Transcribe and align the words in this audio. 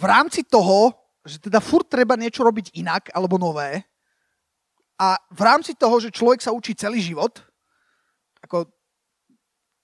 v 0.00 0.04
rámci 0.08 0.40
toho, 0.48 0.96
že 1.20 1.36
teda 1.36 1.60
furt 1.60 1.84
treba 1.84 2.16
niečo 2.16 2.40
robiť 2.40 2.72
inak 2.80 3.12
alebo 3.12 3.36
nové 3.36 3.84
a 5.00 5.16
v 5.32 5.40
rámci 5.40 5.76
toho, 5.76 6.00
že 6.00 6.12
človek 6.12 6.40
sa 6.40 6.52
učí 6.52 6.72
celý 6.72 7.04
život, 7.04 7.40
ako 8.40 8.68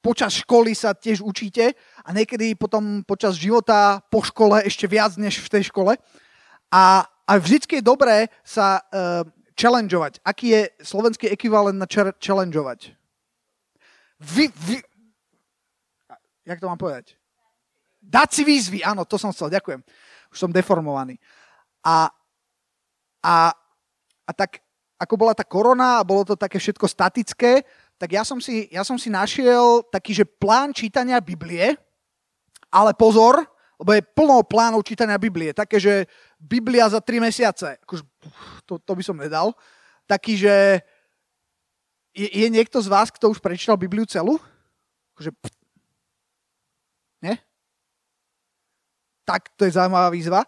počas 0.04 0.40
školy 0.40 0.76
sa 0.76 0.96
tiež 0.96 1.24
učíte 1.24 1.72
a 2.04 2.08
niekedy 2.12 2.56
potom 2.56 3.00
počas 3.04 3.36
života 3.40 4.00
po 4.12 4.20
škole 4.20 4.60
ešte 4.64 4.84
viac 4.88 5.16
než 5.16 5.40
v 5.40 5.48
tej 5.48 5.62
škole. 5.72 5.96
A, 6.72 7.04
a 7.04 7.32
vždycky 7.40 7.80
je 7.80 7.88
dobré 7.88 8.28
sa 8.44 8.80
uh, 8.80 9.24
challengeovať. 9.56 10.20
Aký 10.22 10.52
je 10.52 10.62
slovenský 10.84 11.32
ekvivalent 11.32 11.80
na 11.80 11.88
challengeovať? 12.20 12.92
Vy, 14.20 14.52
vy... 14.52 14.76
Jak 16.46 16.60
to 16.60 16.68
mám 16.70 16.78
povedať? 16.78 17.16
Dať 17.98 18.28
si 18.30 18.42
výzvy, 18.46 18.78
áno, 18.86 19.02
to 19.02 19.18
som 19.18 19.34
chcel, 19.34 19.50
ďakujem. 19.50 19.82
Už 20.30 20.38
som 20.38 20.50
deformovaný. 20.52 21.16
A, 21.86 22.10
a, 23.22 23.34
a 24.26 24.30
tak, 24.34 24.62
ako 24.96 25.14
bola 25.14 25.36
tá 25.36 25.44
korona 25.44 26.00
a 26.00 26.06
bolo 26.06 26.24
to 26.24 26.34
také 26.34 26.58
všetko 26.58 26.88
statické, 26.88 27.62
tak 27.96 28.12
ja 28.12 28.22
som 28.24 28.40
si, 28.40 28.68
ja 28.68 28.84
som 28.84 29.00
si 29.00 29.08
našiel 29.08 29.84
taký, 29.88 30.12
že 30.12 30.28
plán 30.28 30.76
čítania 30.76 31.20
Biblie, 31.20 31.76
ale 32.68 32.92
pozor, 32.92 33.40
lebo 33.76 33.90
je 33.92 34.02
plno 34.04 34.40
plánov 34.44 34.84
čítania 34.84 35.20
Biblie. 35.20 35.52
Také, 35.52 35.80
že 35.80 36.08
Biblia 36.40 36.88
za 36.88 37.00
tri 37.00 37.20
mesiace. 37.20 37.76
Akože, 37.84 38.04
to, 38.64 38.80
to 38.80 38.92
by 38.92 39.02
som 39.04 39.16
nedal. 39.16 39.52
Taký, 40.08 40.36
že 40.36 40.84
je, 42.16 42.28
je 42.32 42.48
niekto 42.48 42.80
z 42.80 42.88
vás, 42.88 43.12
kto 43.12 43.32
už 43.32 43.40
prečítal 43.40 43.76
Bibliu 43.76 44.08
celú? 44.08 44.40
Akože, 45.16 45.32
nie? 45.32 45.55
Tak 49.26 49.58
to 49.58 49.66
je 49.66 49.74
zaujímavá 49.74 50.08
výzva. 50.14 50.46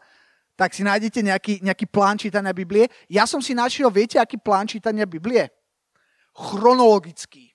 Tak 0.55 0.75
si 0.75 0.87
nájdete 0.87 1.21
nejaký, 1.23 1.55
nejaký 1.63 1.87
plán 1.91 2.19
čítania 2.19 2.55
Biblie. 2.55 2.87
Ja 3.11 3.27
som 3.27 3.43
si 3.43 3.55
našiel, 3.55 3.91
viete, 3.91 4.19
aký 4.19 4.39
plán 4.39 4.71
čítania 4.71 5.07
Biblie? 5.07 5.51
chronologický. 6.39 7.51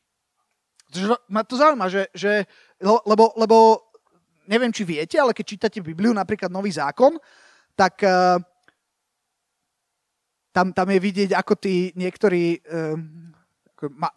Ma 1.31 1.41
to 1.41 1.57
zaujíma, 1.57 1.89
že, 1.89 2.05
že 2.13 2.45
lebo, 2.83 3.33
lebo 3.39 3.57
neviem, 4.45 4.69
či 4.69 4.83
viete, 4.85 5.17
ale 5.17 5.33
keď 5.33 5.45
čítate 5.47 5.79
Bibliu, 5.79 6.13
napríklad 6.13 6.51
Nový 6.51 6.69
zákon, 6.69 7.17
tak 7.73 8.03
uh, 8.05 8.37
tam, 10.53 10.69
tam 10.75 10.87
je 10.93 10.99
vidieť, 11.01 11.29
ako 11.33 11.57
tí 11.57 11.89
niektorí 11.97 12.61
uh, 12.61 12.93
ako 13.83 13.91
Ma, 13.91 14.09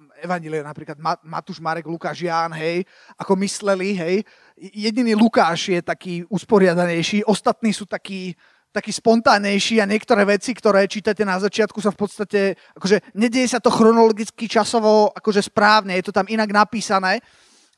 napríklad 0.62 0.98
Matúš, 1.26 1.58
Marek, 1.58 1.90
Lukáš, 1.90 2.22
Ján, 2.22 2.54
hej, 2.54 2.86
ako 3.18 3.34
mysleli, 3.42 3.98
hej. 3.98 4.16
Jediný 4.54 5.18
Lukáš 5.18 5.74
je 5.74 5.82
taký 5.82 6.22
usporiadanejší, 6.30 7.26
ostatní 7.26 7.74
sú 7.74 7.82
takí, 7.82 8.38
taký 8.70 8.94
spontánnejší 8.94 9.82
a 9.82 9.90
niektoré 9.90 10.22
veci, 10.22 10.54
ktoré 10.54 10.86
čítate 10.86 11.26
na 11.26 11.40
začiatku 11.42 11.82
sa 11.82 11.90
v 11.90 11.98
podstate, 11.98 12.40
akože 12.78 13.18
nedieje 13.18 13.58
sa 13.58 13.60
to 13.60 13.74
chronologicky 13.74 14.46
časovo 14.46 15.10
akože 15.10 15.50
správne, 15.50 15.98
je 15.98 16.06
to 16.06 16.14
tam 16.14 16.30
inak 16.30 16.48
napísané. 16.54 17.18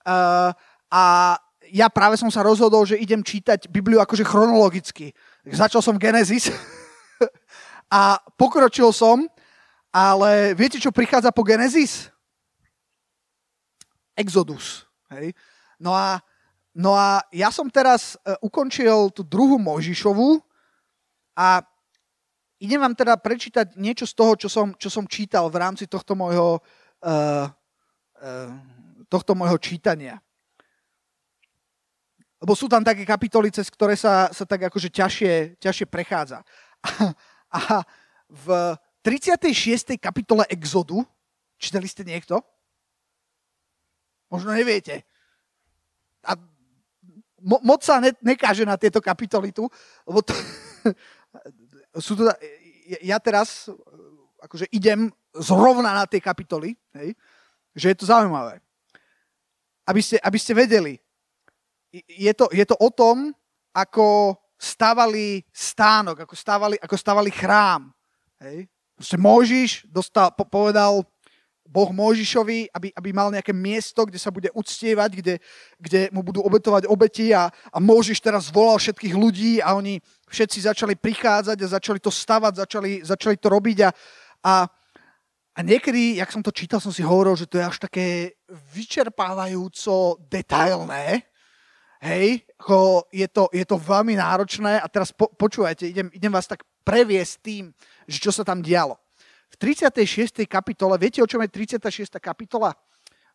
Uh, 0.04 0.52
a 0.92 1.36
ja 1.72 1.88
práve 1.88 2.16
som 2.16 2.28
sa 2.32 2.44
rozhodol, 2.44 2.84
že 2.84 3.00
idem 3.00 3.20
čítať 3.20 3.68
Bibliu 3.68 4.00
akože 4.00 4.24
chronologicky. 4.24 5.12
Začal 5.48 5.80
som 5.84 6.00
Genesis 6.00 6.52
a 7.92 8.20
pokročil 8.36 8.92
som, 8.92 9.28
ale 9.98 10.54
viete, 10.54 10.78
čo 10.78 10.94
prichádza 10.94 11.34
po 11.34 11.42
Genesis? 11.42 12.12
Exodus. 14.14 14.86
Hej? 15.10 15.34
No 15.82 15.94
a 15.94 16.22
No 16.78 16.94
a 16.94 17.26
ja 17.34 17.50
som 17.50 17.66
teraz 17.66 18.14
uh, 18.22 18.38
ukončil 18.38 19.10
tú 19.10 19.26
druhú 19.26 19.58
Možišovu, 19.58 20.38
a 21.38 21.62
idem 22.58 22.82
vám 22.82 22.98
teda 22.98 23.14
prečítať 23.14 23.78
niečo 23.78 24.06
z 24.06 24.14
toho, 24.14 24.34
čo 24.34 24.50
som, 24.50 24.74
čo 24.74 24.90
som 24.90 25.06
čítal 25.06 25.46
v 25.46 25.58
rámci 25.62 25.86
tohto 25.86 26.18
môjho, 26.18 26.58
uh, 27.02 27.46
uh, 27.46 28.50
tohto 29.06 29.38
môjho 29.38 29.54
čítania. 29.62 30.18
Lebo 32.42 32.54
sú 32.58 32.66
tam 32.66 32.82
také 32.82 33.06
kapitoly, 33.06 33.50
cez 33.54 33.70
ktoré 33.70 33.94
sa, 33.94 34.30
sa 34.34 34.46
tak 34.46 34.66
akože 34.66 34.90
ťažšie, 34.90 35.62
ťažšie 35.62 35.86
prechádza. 35.86 36.42
A, 36.82 36.90
a 37.58 37.62
v 38.26 38.46
36. 39.02 39.98
kapitole 39.98 40.44
Exodu, 40.50 41.02
čítali 41.58 41.86
ste 41.86 42.02
niekto? 42.02 42.42
Možno 44.28 44.52
neviete. 44.52 45.06
A 46.26 46.36
mo, 47.40 47.62
moc 47.64 47.80
sa 47.80 48.02
ne, 48.02 48.12
nekáže 48.20 48.66
na 48.66 48.76
tieto 48.76 49.00
kapitoly 49.00 49.54
tu, 49.54 49.64
lebo 50.04 50.20
to, 50.20 50.34
sú 52.04 52.18
to, 52.18 52.28
ja 53.00 53.16
teraz 53.22 53.70
akože 54.42 54.70
idem 54.70 55.10
zrovna 55.34 55.94
na 55.94 56.04
tie 56.06 56.22
kapitoly, 56.22 56.74
hej, 56.94 57.14
že 57.74 57.86
je 57.94 57.96
to 57.98 58.06
zaujímavé. 58.06 58.62
Aby 59.88 60.00
ste, 60.04 60.16
aby 60.20 60.38
ste 60.38 60.52
vedeli, 60.52 60.94
je 62.06 62.32
to, 62.36 62.52
je 62.52 62.64
to 62.68 62.76
o 62.76 62.90
tom, 62.92 63.32
ako 63.72 64.36
stávali 64.58 65.40
stánok, 65.54 66.26
ako 66.26 66.34
stávali, 66.36 66.76
ako 66.76 66.96
stávali 66.98 67.30
chrám. 67.30 67.88
Hej. 68.42 68.68
Proste 68.98 69.14
Môžiš 69.14 69.86
dostal, 69.86 70.34
povedal, 70.34 71.06
Boh 71.68 71.92
Mojžišovi, 71.92 72.72
aby, 72.72 72.88
aby 72.96 73.08
mal 73.12 73.28
nejaké 73.28 73.52
miesto, 73.52 74.08
kde 74.08 74.16
sa 74.16 74.32
bude 74.32 74.48
uctievať, 74.56 75.10
kde, 75.20 75.34
kde 75.76 76.00
mu 76.16 76.24
budú 76.24 76.40
obetovať 76.40 76.88
obeti 76.88 77.30
a, 77.36 77.46
a 77.46 77.78
Mojžiš 77.78 78.24
teraz 78.24 78.48
volal 78.48 78.80
všetkých 78.80 79.14
ľudí 79.14 79.60
a 79.60 79.76
oni 79.76 80.00
všetci 80.32 80.64
začali 80.64 80.96
prichádzať 80.96 81.58
a 81.60 81.74
začali 81.78 82.00
to 82.00 82.08
stavať, 82.08 82.64
začali, 82.64 82.90
začali 83.04 83.36
to 83.36 83.48
robiť 83.52 83.78
a, 83.84 83.90
a, 84.42 84.54
a 85.54 85.58
niekedy, 85.60 86.16
jak 86.18 86.32
som 86.32 86.40
to 86.40 86.56
čítal, 86.56 86.80
som 86.80 86.90
si 86.90 87.04
hovoril, 87.04 87.36
že 87.36 87.44
to 87.44 87.60
je 87.60 87.68
až 87.68 87.76
také 87.76 88.32
vyčerpávajúco 88.72 90.16
detailné, 90.24 91.20
hej, 92.00 92.48
ako 92.56 93.04
je 93.12 93.28
to, 93.28 93.44
je 93.52 93.64
to 93.68 93.76
veľmi 93.76 94.16
náročné 94.16 94.80
a 94.80 94.88
teraz 94.88 95.12
po, 95.12 95.28
počúvajte, 95.36 95.84
idem, 95.84 96.08
idem 96.16 96.32
vás 96.32 96.48
tak 96.48 96.64
previesť 96.80 97.34
tým, 97.44 97.64
že 98.08 98.18
čo 98.18 98.32
sa 98.32 98.42
tam 98.42 98.64
dialo 98.64 98.96
v 99.48 99.54
36. 99.56 100.44
kapitole, 100.44 100.94
viete, 101.00 101.24
o 101.24 101.28
čom 101.28 101.40
je 101.40 101.48
36. 101.48 102.20
kapitola? 102.20 102.76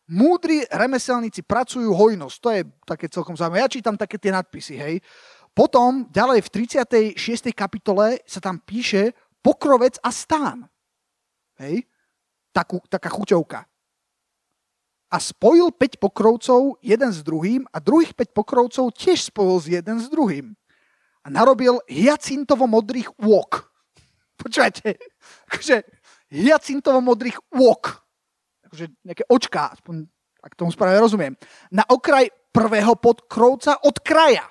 Múdri 0.04 0.62
remeselníci 0.68 1.42
pracujú 1.42 1.90
hojnosť. 1.90 2.36
To 2.44 2.48
je 2.52 2.62
také 2.84 3.06
celkom 3.08 3.34
zaujímavé. 3.34 3.64
Ja 3.64 3.72
čítam 3.72 3.96
také 3.96 4.20
tie 4.20 4.30
nadpisy, 4.30 4.74
hej. 4.76 4.94
Potom, 5.54 6.10
ďalej 6.10 6.44
v 6.44 6.52
36. 7.16 7.50
kapitole 7.54 8.20
sa 8.26 8.38
tam 8.42 8.60
píše 8.60 9.16
pokrovec 9.40 9.96
a 10.02 10.10
stán. 10.12 10.68
Hej. 11.56 11.88
Takú, 12.52 12.82
taká 12.86 13.08
chuťovka. 13.10 13.64
A 15.14 15.16
spojil 15.22 15.70
5 15.70 16.02
pokrovcov 16.02 16.82
jeden 16.82 17.10
s 17.10 17.22
druhým 17.22 17.62
a 17.70 17.78
druhých 17.78 18.18
5 18.18 18.34
pokrovcov 18.34 18.90
tiež 18.98 19.30
spojil 19.30 19.56
s 19.62 19.66
jeden 19.70 19.96
s 20.02 20.10
druhým. 20.10 20.58
A 21.22 21.30
narobil 21.32 21.80
hyacintovo-modrých 21.86 23.14
úok. 23.22 23.73
Počúvajte, 24.38 24.98
akože 25.52 25.76
hyacintovo-modrých 26.34 27.38
úok. 27.54 28.02
Takže 28.66 28.84
nejaké 29.06 29.24
očká, 29.30 29.70
aspoň 29.70 30.08
ak 30.44 30.60
tomu 30.60 30.68
správne 30.68 31.00
rozumiem. 31.00 31.32
Na 31.72 31.88
okraj 31.88 32.28
prvého 32.52 32.92
podkrovca 33.00 33.80
od 33.80 33.96
kraja, 34.04 34.44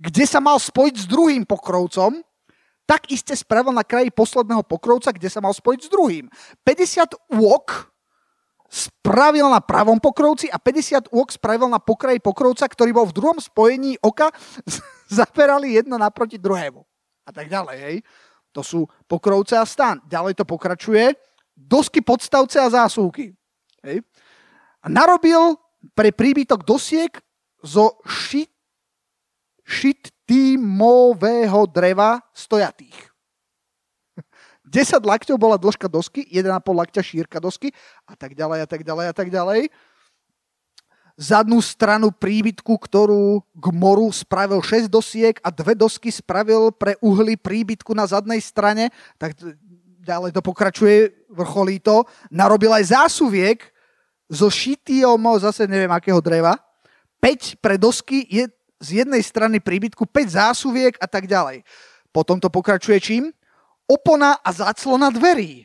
kde 0.00 0.24
sa 0.24 0.40
mal 0.40 0.56
spojiť 0.56 0.94
s 1.04 1.06
druhým 1.08 1.44
pokrovcom, 1.44 2.24
tak 2.88 3.10
iste 3.10 3.34
spravil 3.36 3.74
na 3.74 3.84
kraji 3.84 4.14
posledného 4.14 4.62
pokrovca, 4.64 5.12
kde 5.12 5.28
sa 5.28 5.42
mal 5.42 5.52
spojiť 5.52 5.80
s 5.84 5.92
druhým. 5.92 6.24
50 6.62 7.36
úok 7.36 7.92
spravil 8.66 9.46
na 9.50 9.62
pravom 9.62 9.98
pokrovci 9.98 10.50
a 10.50 10.58
50 10.58 11.10
úok 11.14 11.28
spravil 11.34 11.70
na 11.70 11.78
pokraji 11.78 12.18
pokrovca, 12.22 12.66
ktorý 12.66 12.90
bol 12.94 13.06
v 13.10 13.16
druhom 13.16 13.38
spojení 13.38 13.98
oka, 14.02 14.30
zaperali 15.10 15.76
jedno 15.76 15.98
naproti 15.98 16.38
druhému. 16.38 16.82
A 17.26 17.30
tak 17.34 17.50
ďalej, 17.50 17.76
hej. 17.82 17.96
To 18.56 18.64
sú 18.64 18.88
pokrovce 19.04 19.60
a 19.60 19.68
stan. 19.68 20.00
Ďalej 20.08 20.40
to 20.40 20.48
pokračuje. 20.48 21.12
Dosky 21.52 22.00
podstavce 22.00 22.56
a 22.56 22.72
zásuvky. 22.72 23.36
Hej. 23.84 24.00
A 24.80 24.88
narobil 24.88 25.60
pre 25.92 26.08
príbytok 26.08 26.64
dosiek 26.64 27.20
zo 27.60 28.00
šit, 28.08 28.48
šittímového 29.68 31.68
dreva 31.68 32.24
stojatých. 32.32 32.96
10 34.64 35.04
lakťov 35.04 35.36
bola 35.36 35.60
dĺžka 35.60 35.92
dosky, 35.92 36.24
1,5 36.32 36.64
lakťa 36.64 37.02
šírka 37.04 37.38
dosky 37.42 37.76
a 38.08 38.16
tak 38.16 38.32
ďalej 38.32 38.64
a 38.64 38.66
tak 38.66 38.80
ďalej 38.86 39.06
a 39.10 39.14
tak 39.14 39.28
ďalej 39.28 39.68
zadnú 41.16 41.64
stranu 41.64 42.12
príbytku, 42.12 42.76
ktorú 42.76 43.40
k 43.56 43.66
moru 43.72 44.12
spravil 44.12 44.60
6 44.60 44.92
dosiek 44.92 45.40
a 45.40 45.48
dve 45.48 45.72
dosky 45.72 46.12
spravil 46.12 46.68
pre 46.76 47.00
uhly 47.00 47.40
príbytku 47.40 47.96
na 47.96 48.04
zadnej 48.04 48.38
strane, 48.44 48.92
tak 49.16 49.32
ďalej 50.04 50.36
to 50.36 50.44
pokračuje, 50.44 51.10
vrcholí 51.32 51.80
to. 51.80 52.04
Narobil 52.28 52.70
aj 52.70 52.92
zásuviek 52.92 53.64
zo 54.28 54.52
šitiom, 54.52 55.18
zase 55.40 55.64
neviem 55.64 55.90
akého 55.90 56.20
dreva. 56.20 56.60
5 57.18 57.64
pre 57.64 57.80
dosky 57.80 58.28
je 58.28 58.46
z 58.76 59.02
jednej 59.02 59.24
strany 59.24 59.56
príbytku 59.58 60.04
5 60.04 60.36
zásuviek 60.36 60.94
a 61.00 61.08
tak 61.08 61.24
ďalej. 61.26 61.64
Potom 62.12 62.36
to 62.36 62.52
pokračuje 62.52 63.00
čím? 63.00 63.32
Opona 63.88 64.36
a 64.44 64.52
záclona 64.52 65.08
dverí. 65.08 65.64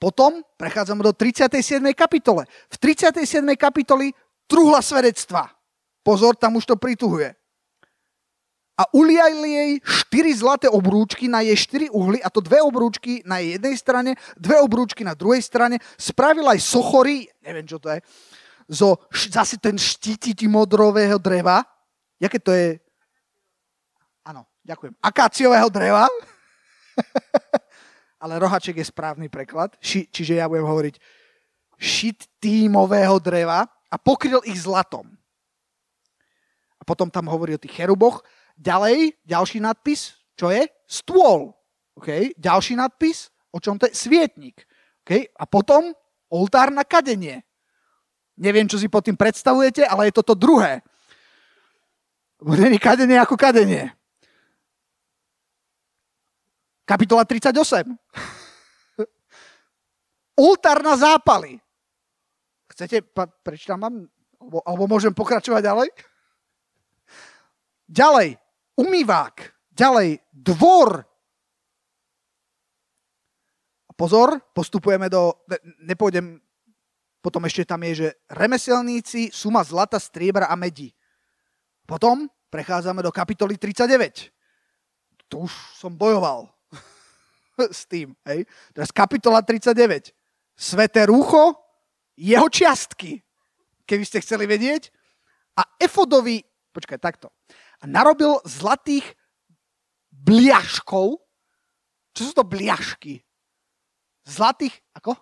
Potom 0.00 0.40
prechádzame 0.56 1.04
do 1.04 1.12
37. 1.12 1.76
kapitole. 1.92 2.48
V 2.72 2.76
37. 2.80 3.44
kapitoli 3.54 4.16
truhla 4.48 4.80
svedectva. 4.80 5.52
Pozor, 6.00 6.34
tam 6.40 6.56
už 6.56 6.64
to 6.64 6.80
prituhuje 6.80 7.36
a 8.80 8.88
uliali 8.96 9.50
jej 9.52 9.70
štyri 9.84 10.32
zlaté 10.32 10.64
obrúčky 10.72 11.28
na 11.28 11.44
jej 11.44 11.52
štyri 11.52 11.92
uhly, 11.92 12.16
a 12.24 12.32
to 12.32 12.40
dve 12.40 12.64
obrúčky 12.64 13.20
na 13.28 13.36
jej 13.44 13.60
jednej 13.60 13.76
strane, 13.76 14.10
dve 14.40 14.56
obrúčky 14.56 15.04
na 15.04 15.12
druhej 15.12 15.44
strane. 15.44 15.76
Spravil 16.00 16.48
aj 16.48 16.64
sochory, 16.64 17.28
neviem 17.44 17.68
čo 17.68 17.76
to 17.76 17.92
je, 17.92 18.00
zo 18.72 18.96
zase 19.12 19.60
ten 19.60 19.76
štítiti 19.76 20.48
modrového 20.48 21.20
dreva. 21.20 21.60
Jaké 22.16 22.40
to 22.40 22.56
je? 22.56 22.80
Áno, 24.24 24.48
ďakujem. 24.64 24.96
Akáciového 25.04 25.68
dreva. 25.68 26.08
Ale 28.20 28.36
rohaček 28.36 28.76
je 28.76 28.84
správny 28.84 29.32
preklad, 29.32 29.74
ši, 29.80 30.12
čiže 30.12 30.36
ja 30.36 30.46
budem 30.46 30.68
hovoriť 30.68 30.94
šittímového 31.80 33.16
dreva 33.18 33.64
a 33.64 33.96
pokryl 33.96 34.44
ich 34.44 34.60
zlatom. 34.60 35.08
A 36.76 36.82
potom 36.84 37.08
tam 37.08 37.28
hovorí 37.32 37.56
o 37.56 37.60
tých 37.60 37.80
cheruboch 37.80 38.20
Ďalej, 38.60 39.16
ďalší 39.24 39.58
nadpis, 39.64 40.12
čo 40.36 40.52
je? 40.52 40.68
Stôl. 40.84 41.56
Okay? 41.96 42.36
Ďalší 42.36 42.76
nadpis, 42.76 43.32
o 43.48 43.56
čom 43.56 43.80
to 43.80 43.88
je? 43.88 43.96
Svietnik. 43.96 44.68
Okay? 45.00 45.32
A 45.40 45.48
potom 45.48 45.96
oltár 46.28 46.68
na 46.68 46.84
kadenie. 46.84 47.40
Neviem, 48.36 48.68
čo 48.68 48.76
si 48.76 48.92
pod 48.92 49.08
tým 49.08 49.16
predstavujete, 49.16 49.88
ale 49.88 50.12
je 50.12 50.20
toto 50.20 50.36
druhé. 50.36 50.84
Není 52.44 52.76
kadenie 52.76 53.16
ako 53.16 53.36
kadenie. 53.40 53.96
Kapitola 56.90 57.22
38. 57.22 57.86
Oltár 60.34 60.82
na 60.82 60.98
zápaly. 60.98 61.62
Chcete, 62.74 63.06
prečítam 63.46 63.78
vám? 63.78 64.10
Alebo, 64.42 64.58
alebo 64.66 64.84
môžem 64.90 65.14
pokračovať 65.14 65.62
ďalej? 65.70 65.88
Ďalej, 67.86 68.28
umývák, 68.74 69.36
ďalej 69.70 70.18
dvor. 70.34 71.06
A 73.86 73.92
pozor, 73.94 74.42
postupujeme 74.50 75.06
do, 75.06 75.38
ne, 75.46 75.94
nepôjdem, 75.94 76.42
potom 77.22 77.46
ešte 77.46 77.70
tam 77.70 77.86
je, 77.86 77.92
že 77.94 78.08
remeselníci, 78.34 79.30
suma 79.30 79.62
zlata, 79.62 80.02
striebra 80.02 80.50
a 80.50 80.58
medi. 80.58 80.90
Potom 81.86 82.26
prechádzame 82.50 82.98
do 82.98 83.14
kapitoly 83.14 83.54
39. 83.54 84.34
Tu 85.30 85.36
už 85.38 85.52
som 85.78 85.94
bojoval 85.94 86.50
s 87.78 87.84
tým. 87.84 88.16
Hej. 88.24 88.48
Teraz 88.72 88.90
kapitola 88.94 89.44
39. 89.44 90.12
Sveté 90.56 91.08
rúcho, 91.08 91.56
jeho 92.16 92.48
čiastky, 92.52 93.24
keby 93.88 94.04
ste 94.04 94.20
chceli 94.20 94.44
vedieť. 94.44 94.92
A 95.56 95.64
efodový, 95.80 96.44
počkaj, 96.72 97.00
takto 97.00 97.32
a 97.80 97.84
narobil 97.88 98.38
zlatých 98.44 99.16
bliaškov. 100.12 101.16
Čo 102.12 102.20
sú 102.20 102.32
to 102.36 102.44
bliašky? 102.44 103.24
Zlatých, 104.28 104.76
ako? 104.92 105.16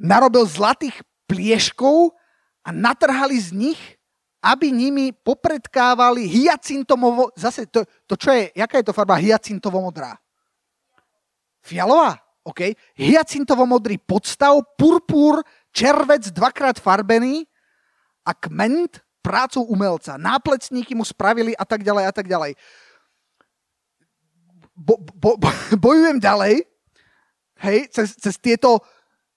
Narobil 0.00 0.42
zlatých 0.48 0.98
plieškov 1.30 2.18
a 2.66 2.68
natrhali 2.74 3.38
z 3.38 3.54
nich, 3.54 3.80
aby 4.40 4.72
nimi 4.72 5.12
popredkávali 5.12 6.24
hyacintomovo... 6.24 7.28
Zase, 7.36 7.68
to, 7.68 7.84
to 8.08 8.16
čo 8.16 8.32
je, 8.32 8.48
jaká 8.56 8.80
je 8.80 8.88
to 8.88 8.96
farba 8.96 9.20
hyacintovo-modrá? 9.20 10.16
Fialová? 11.60 12.16
OK. 12.40 12.72
Hyacintovo-modrý 12.96 14.00
podstav, 14.00 14.56
purpúr, 14.80 15.44
červec 15.76 16.32
dvakrát 16.32 16.80
farbený 16.80 17.44
a 18.24 18.32
kment 18.32 19.04
prácou 19.20 19.68
umelca. 19.68 20.16
Náplecníky 20.16 20.96
mu 20.96 21.04
spravili 21.04 21.52
a 21.52 21.64
tak 21.68 21.84
ďalej 21.84 22.04
a 22.08 22.12
tak 22.12 22.26
ďalej. 22.26 22.56
Bo, 24.72 24.96
bo, 24.96 25.36
bo, 25.36 25.48
bojujem 25.84 26.16
ďalej, 26.16 26.64
hej, 27.60 27.78
cez, 27.92 28.16
cez 28.16 28.34
tieto 28.40 28.80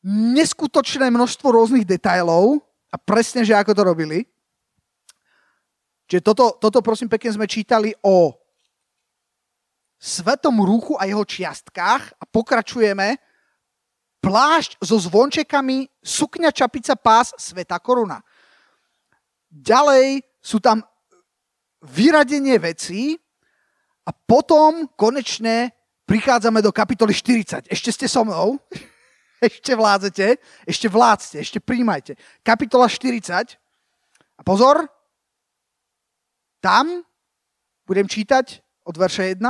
neskutočné 0.08 1.12
množstvo 1.12 1.48
rôznych 1.52 1.88
detailov 1.88 2.64
a 2.92 2.96
presne, 2.96 3.44
že 3.44 3.56
ako 3.56 3.72
to 3.76 3.84
robili. 3.84 4.28
Čiže 6.14 6.30
toto, 6.30 6.62
toto 6.62 6.86
prosím 6.86 7.10
pekne 7.10 7.34
sme 7.34 7.50
čítali 7.50 7.90
o 8.06 8.38
svetom 9.98 10.62
ruchu 10.62 10.94
a 10.94 11.10
jeho 11.10 11.26
čiastkách 11.26 12.22
a 12.22 12.24
pokračujeme 12.30 13.18
plášť 14.22 14.78
so 14.78 15.02
zvončekami, 15.02 15.90
sukňa, 16.06 16.54
čapica, 16.54 16.94
pás, 16.94 17.34
sveta 17.34 17.82
koruna. 17.82 18.22
Ďalej 19.50 20.22
sú 20.38 20.62
tam 20.62 20.86
vyradenie 21.82 22.62
vecí 22.62 23.18
a 24.06 24.14
potom 24.14 24.86
konečne 24.94 25.74
prichádzame 26.06 26.62
do 26.62 26.70
kapitoly 26.70 27.10
40. 27.10 27.74
Ešte 27.74 27.90
ste 27.90 28.06
so 28.06 28.22
mnou? 28.22 28.62
Ešte 29.42 29.74
vládzete? 29.74 30.38
Ešte 30.70 30.88
vládzte, 30.94 31.42
ešte 31.42 31.58
príjmajte. 31.58 32.22
Kapitola 32.46 32.86
40. 32.86 33.58
A 34.38 34.42
pozor, 34.46 34.86
tam 36.64 37.04
budem 37.84 38.08
čítať 38.08 38.64
od 38.88 38.96
verša 38.96 39.36
1. 39.36 39.44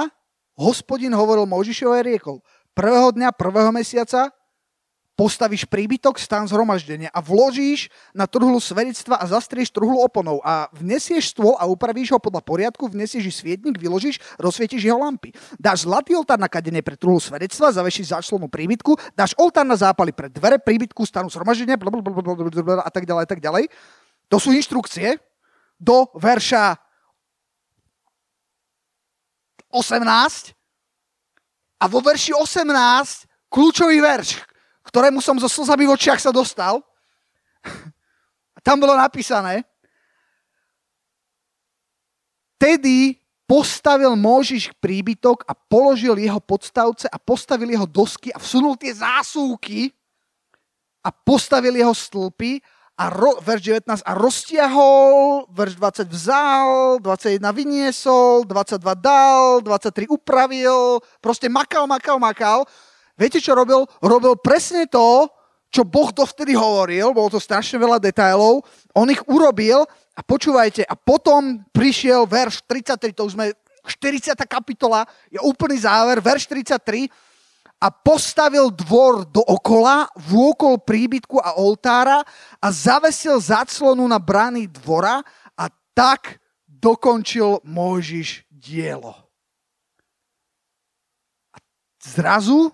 Hospodin 0.58 1.14
hovoril 1.14 1.46
Možišovi 1.46 1.94
a 1.94 2.02
riekol, 2.02 2.42
prvého 2.74 3.14
dňa, 3.14 3.30
prvého 3.38 3.70
mesiaca 3.70 4.34
postavíš 5.14 5.70
príbytok, 5.70 6.18
stan 6.18 6.50
zhromaždenia 6.50 7.14
a 7.14 7.22
vložíš 7.22 7.94
na 8.18 8.26
truhlu 8.26 8.58
svedectva 8.58 9.22
a 9.22 9.30
zastrieš 9.30 9.70
truhlu 9.70 10.02
oponou 10.02 10.42
a 10.42 10.74
vnesieš 10.74 11.38
stôl 11.38 11.54
a 11.62 11.70
upravíš 11.70 12.18
ho 12.18 12.18
podľa 12.18 12.42
poriadku, 12.42 12.90
vnesieš 12.90 13.30
svietnik, 13.30 13.78
vyložíš, 13.78 14.18
rozsvietíš 14.42 14.90
jeho 14.90 14.98
lampy. 14.98 15.30
Dáš 15.62 15.86
zlatý 15.86 16.18
oltár 16.18 16.42
na 16.42 16.50
kadenie 16.50 16.82
pre 16.82 16.98
truhlu 16.98 17.22
svedectva, 17.22 17.70
zavešíš 17.70 18.10
záčlonu 18.10 18.50
príbytku, 18.50 18.98
dáš 19.14 19.38
oltár 19.38 19.70
na 19.70 19.78
zápaly 19.78 20.10
pre 20.18 20.34
dvere 20.34 20.58
príbytku, 20.58 21.06
stanu 21.06 21.30
zhromaždenia 21.30 21.78
a 21.78 22.90
tak 22.90 23.06
ďalej, 23.06 23.22
a 23.22 23.30
tak 23.30 23.38
ďalej. 23.38 23.70
To 24.34 24.42
sú 24.42 24.50
inštrukcie 24.50 25.22
do 25.78 26.10
verša 26.18 26.83
18 29.74 30.54
a 31.82 31.86
vo 31.90 32.00
verši 32.00 32.38
18 32.38 32.70
kľúčový 33.50 33.98
verš, 33.98 34.46
ktorému 34.86 35.20
som 35.20 35.36
so 35.42 35.50
slzami 35.50 35.90
v 35.90 35.98
očiach 35.98 36.22
sa 36.22 36.30
dostal. 36.30 36.80
Tam 38.66 38.78
bolo 38.78 38.94
napísané, 38.94 39.66
Tedy 42.64 43.20
postavil 43.44 44.16
Môžiš 44.16 44.72
príbytok 44.80 45.44
a 45.44 45.52
položil 45.52 46.16
jeho 46.16 46.40
podstavce 46.40 47.12
a 47.12 47.20
postavil 47.20 47.76
jeho 47.76 47.84
dosky 47.84 48.32
a 48.32 48.40
vsunul 48.40 48.80
tie 48.80 48.96
zásúky 48.96 49.92
a 51.04 51.12
postavil 51.12 51.76
jeho 51.76 51.92
stĺpy 51.92 52.64
a 52.94 53.10
ro, 53.10 53.42
verš 53.42 53.62
19 53.84 54.06
a 54.06 54.12
roztiahol, 54.14 55.50
verš 55.50 55.74
20 55.82 56.14
vzal, 56.14 56.70
21 57.02 57.42
vyniesol, 57.50 58.46
22 58.46 58.80
dal, 59.02 59.66
23 59.66 60.06
upravil, 60.14 61.02
proste 61.18 61.50
makal, 61.50 61.90
makal, 61.90 62.22
makal 62.22 62.70
Viete, 63.14 63.38
čo 63.38 63.54
robil? 63.54 63.86
Robil 64.02 64.34
presne 64.42 64.90
to, 64.90 65.30
čo 65.70 65.86
Boh 65.86 66.10
dovtedy 66.10 66.58
hovoril, 66.58 67.14
bolo 67.14 67.30
to 67.34 67.42
strašne 67.42 67.78
veľa 67.78 68.02
detailov, 68.02 68.66
on 68.94 69.10
ich 69.10 69.22
urobil 69.30 69.86
a 70.14 70.22
počúvajte, 70.22 70.86
a 70.86 70.94
potom 70.98 71.62
prišiel 71.74 72.26
verš 72.30 72.66
33, 72.66 73.14
to 73.14 73.26
už 73.26 73.34
sme 73.38 73.54
40. 73.86 74.34
kapitola, 74.46 75.06
je 75.30 75.42
úplný 75.42 75.82
záver, 75.82 76.22
verš 76.22 76.50
33, 76.50 77.10
a 77.84 77.92
postavil 77.92 78.72
dvor 78.72 79.28
dookola, 79.28 80.08
vôkol 80.16 80.80
príbytku 80.80 81.36
a 81.36 81.60
oltára 81.60 82.24
a 82.64 82.68
zavesil 82.72 83.36
zaclonu 83.44 84.08
na 84.08 84.24
brány 84.24 84.72
dvora 84.72 85.20
a 85.60 85.66
tak 85.92 86.40
dokončil 86.64 87.60
Mojžiš 87.68 88.48
dielo. 88.48 89.12
A 91.52 91.60
zrazu 92.00 92.72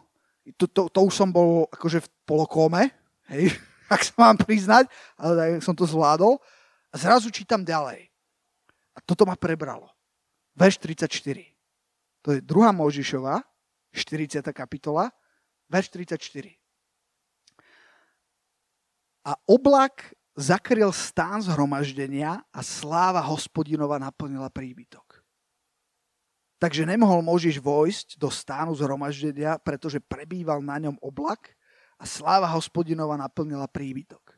to, 0.61 0.69
to, 0.69 0.93
to 0.93 0.99
už 1.01 1.13
som 1.13 1.33
bol 1.33 1.65
akože 1.73 2.05
v 2.05 2.09
polokóme, 2.29 2.93
hej, 3.33 3.49
ak 3.93 4.05
sa 4.05 4.13
mám 4.21 4.37
priznať, 4.37 4.85
ale 5.17 5.57
som 5.65 5.73
to 5.73 5.89
zvládol. 5.89 6.37
A 6.89 6.95
zrazu 6.97 7.33
čítam 7.33 7.65
ďalej. 7.65 8.09
A 8.93 8.99
toto 9.05 9.25
ma 9.25 9.37
prebralo. 9.37 9.89
Verš 10.57 10.81
34. 10.81 11.09
To 12.25 12.33
je 12.33 12.41
druhá 12.41 12.73
Možišova, 12.73 13.45
40. 13.93 14.45
kapitola, 14.53 15.09
verš 15.69 15.89
34. 15.93 16.55
A 19.25 19.35
oblak 19.45 20.13
zakryl 20.39 20.89
stán 20.95 21.43
zhromaždenia 21.43 22.41
a 22.49 22.59
sláva 22.63 23.19
hospodinova 23.19 23.99
naplnila 23.99 24.47
príbytok. 24.47 25.19
Takže 26.59 26.83
nemohol 26.83 27.23
Možiš 27.23 27.59
vojsť 27.59 28.19
do 28.19 28.27
stánu 28.27 28.75
zhromaždenia, 28.75 29.59
pretože 29.63 30.03
prebýval 30.03 30.59
na 30.59 30.75
ňom 30.75 30.99
oblak 30.99 31.55
a 31.95 32.03
sláva 32.03 32.51
hospodinova 32.51 33.15
naplnila 33.15 33.67
príbytok. 33.67 34.35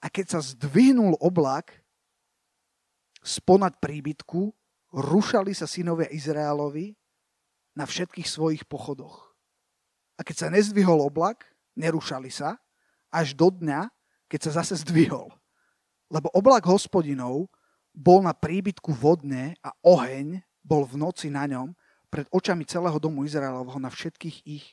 A 0.00 0.08
keď 0.08 0.36
sa 0.36 0.40
zdvihnul 0.40 1.16
oblak 1.20 1.72
sponad 3.20 3.76
príbytku, 3.80 4.52
rušali 4.92 5.52
sa 5.52 5.68
synovia 5.68 6.08
Izraelovi 6.08 6.96
na 7.76 7.84
všetkých 7.84 8.24
svojich 8.24 8.64
pochodoch. 8.64 9.36
A 10.16 10.24
keď 10.24 10.36
sa 10.36 10.48
nezdvihol 10.48 11.04
oblak, 11.04 11.44
nerušali 11.76 12.32
sa, 12.32 12.56
až 13.12 13.36
do 13.36 13.52
dňa, 13.52 13.92
keď 14.32 14.40
sa 14.48 14.64
zase 14.64 14.80
zdvihol. 14.80 15.28
Lebo 16.08 16.32
oblak 16.32 16.64
hospodinov 16.64 17.52
bol 17.92 18.24
na 18.24 18.32
príbytku 18.32 18.96
vodne 18.96 19.60
a 19.60 19.76
oheň 19.84 20.40
bol 20.64 20.88
v 20.88 20.98
noci 20.98 21.28
na 21.28 21.44
ňom 21.44 21.76
pred 22.08 22.24
očami 22.32 22.64
celého 22.64 22.96
domu 22.96 23.28
Izraelovho 23.28 23.76
na 23.76 23.92
všetkých 23.92 24.36
ich 24.48 24.64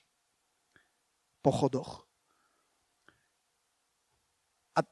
pochodoch. 1.44 2.08
A 4.80 4.84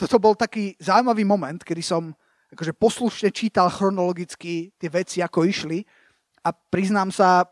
toto 0.00 0.16
bol 0.16 0.32
taký 0.32 0.72
zaujímavý 0.80 1.28
moment, 1.28 1.60
kedy 1.60 1.84
som 1.84 2.16
akože 2.50 2.72
poslušne 2.74 3.30
čítal 3.30 3.70
chronologicky 3.70 4.72
tie 4.74 4.90
veci, 4.90 5.22
ako 5.22 5.46
išli 5.46 5.84
a 6.40 6.50
priznám 6.52 7.12
sa, 7.12 7.44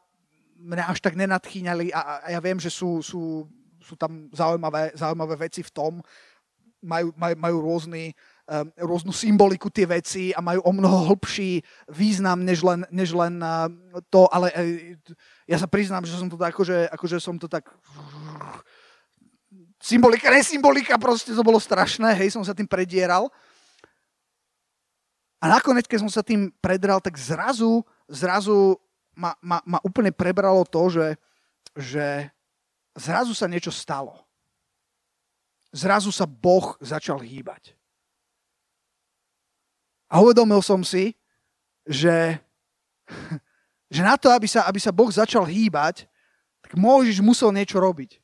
mňa 0.59 0.91
až 0.91 0.99
tak 0.99 1.15
nenadchýňali 1.15 1.95
a, 1.95 2.25
a 2.25 2.29
ja 2.35 2.41
viem, 2.43 2.59
že 2.59 2.73
sú, 2.73 2.99
sú 2.99 3.47
sú 3.89 3.97
tam 3.97 4.29
zaujímavé, 4.37 4.93
zaujímavé 4.93 5.49
veci 5.49 5.65
v 5.65 5.73
tom, 5.73 5.93
majú, 6.85 7.11
majú, 7.17 7.35
majú 7.41 7.57
rôzny, 7.65 8.13
um, 8.47 8.69
rôznu 8.77 9.11
symboliku 9.17 9.73
tie 9.73 9.89
veci 9.89 10.31
a 10.37 10.45
majú 10.45 10.61
o 10.63 10.73
mnoho 10.77 11.11
hlbší 11.11 11.65
význam, 11.91 12.45
než 12.45 12.61
len, 12.63 12.85
než 12.93 13.17
len 13.17 13.41
uh, 13.41 13.67
to, 14.13 14.29
ale 14.31 14.53
uh, 14.53 14.79
ja 15.49 15.57
sa 15.57 15.67
priznám, 15.67 16.05
že 16.05 16.21
som 16.21 16.29
to 16.29 16.37
tak, 16.37 16.53
akože, 16.53 16.93
akože 16.93 17.17
som 17.19 17.41
to 17.41 17.49
tak 17.49 17.67
symbolika, 19.81 20.29
nesymbolika, 20.29 21.01
proste 21.01 21.33
to 21.33 21.43
bolo 21.43 21.59
strašné, 21.59 22.13
hej, 22.15 22.37
som 22.37 22.45
sa 22.45 22.53
tým 22.53 22.69
predieral. 22.69 23.33
A 25.39 25.47
nakoniec, 25.47 25.87
keď 25.87 26.03
som 26.03 26.11
sa 26.11 26.23
tým 26.23 26.51
predral, 26.59 26.99
tak 26.99 27.15
zrazu, 27.15 27.87
zrazu 28.09 28.81
ma, 29.15 29.37
ma, 29.45 29.61
ma 29.63 29.79
úplne 29.85 30.11
prebralo 30.11 30.65
to, 30.65 30.89
že, 30.89 31.07
že 31.77 32.07
zrazu 32.97 33.37
sa 33.37 33.47
niečo 33.47 33.71
stalo. 33.71 34.17
Zrazu 35.71 36.09
sa 36.09 36.25
Boh 36.25 36.75
začal 36.81 37.21
hýbať. 37.21 37.77
A 40.09 40.25
uvedomil 40.25 40.65
som 40.65 40.81
si, 40.81 41.13
že, 41.85 42.41
že 43.95 44.01
na 44.01 44.17
to, 44.17 44.33
aby 44.33 44.49
sa, 44.49 44.65
aby 44.65 44.81
sa 44.81 44.91
Boh 44.91 45.13
začal 45.13 45.45
hýbať, 45.45 46.09
tak 46.65 46.73
Mojžiš 46.81 47.21
musel 47.21 47.53
niečo 47.53 47.77
robiť. 47.77 48.17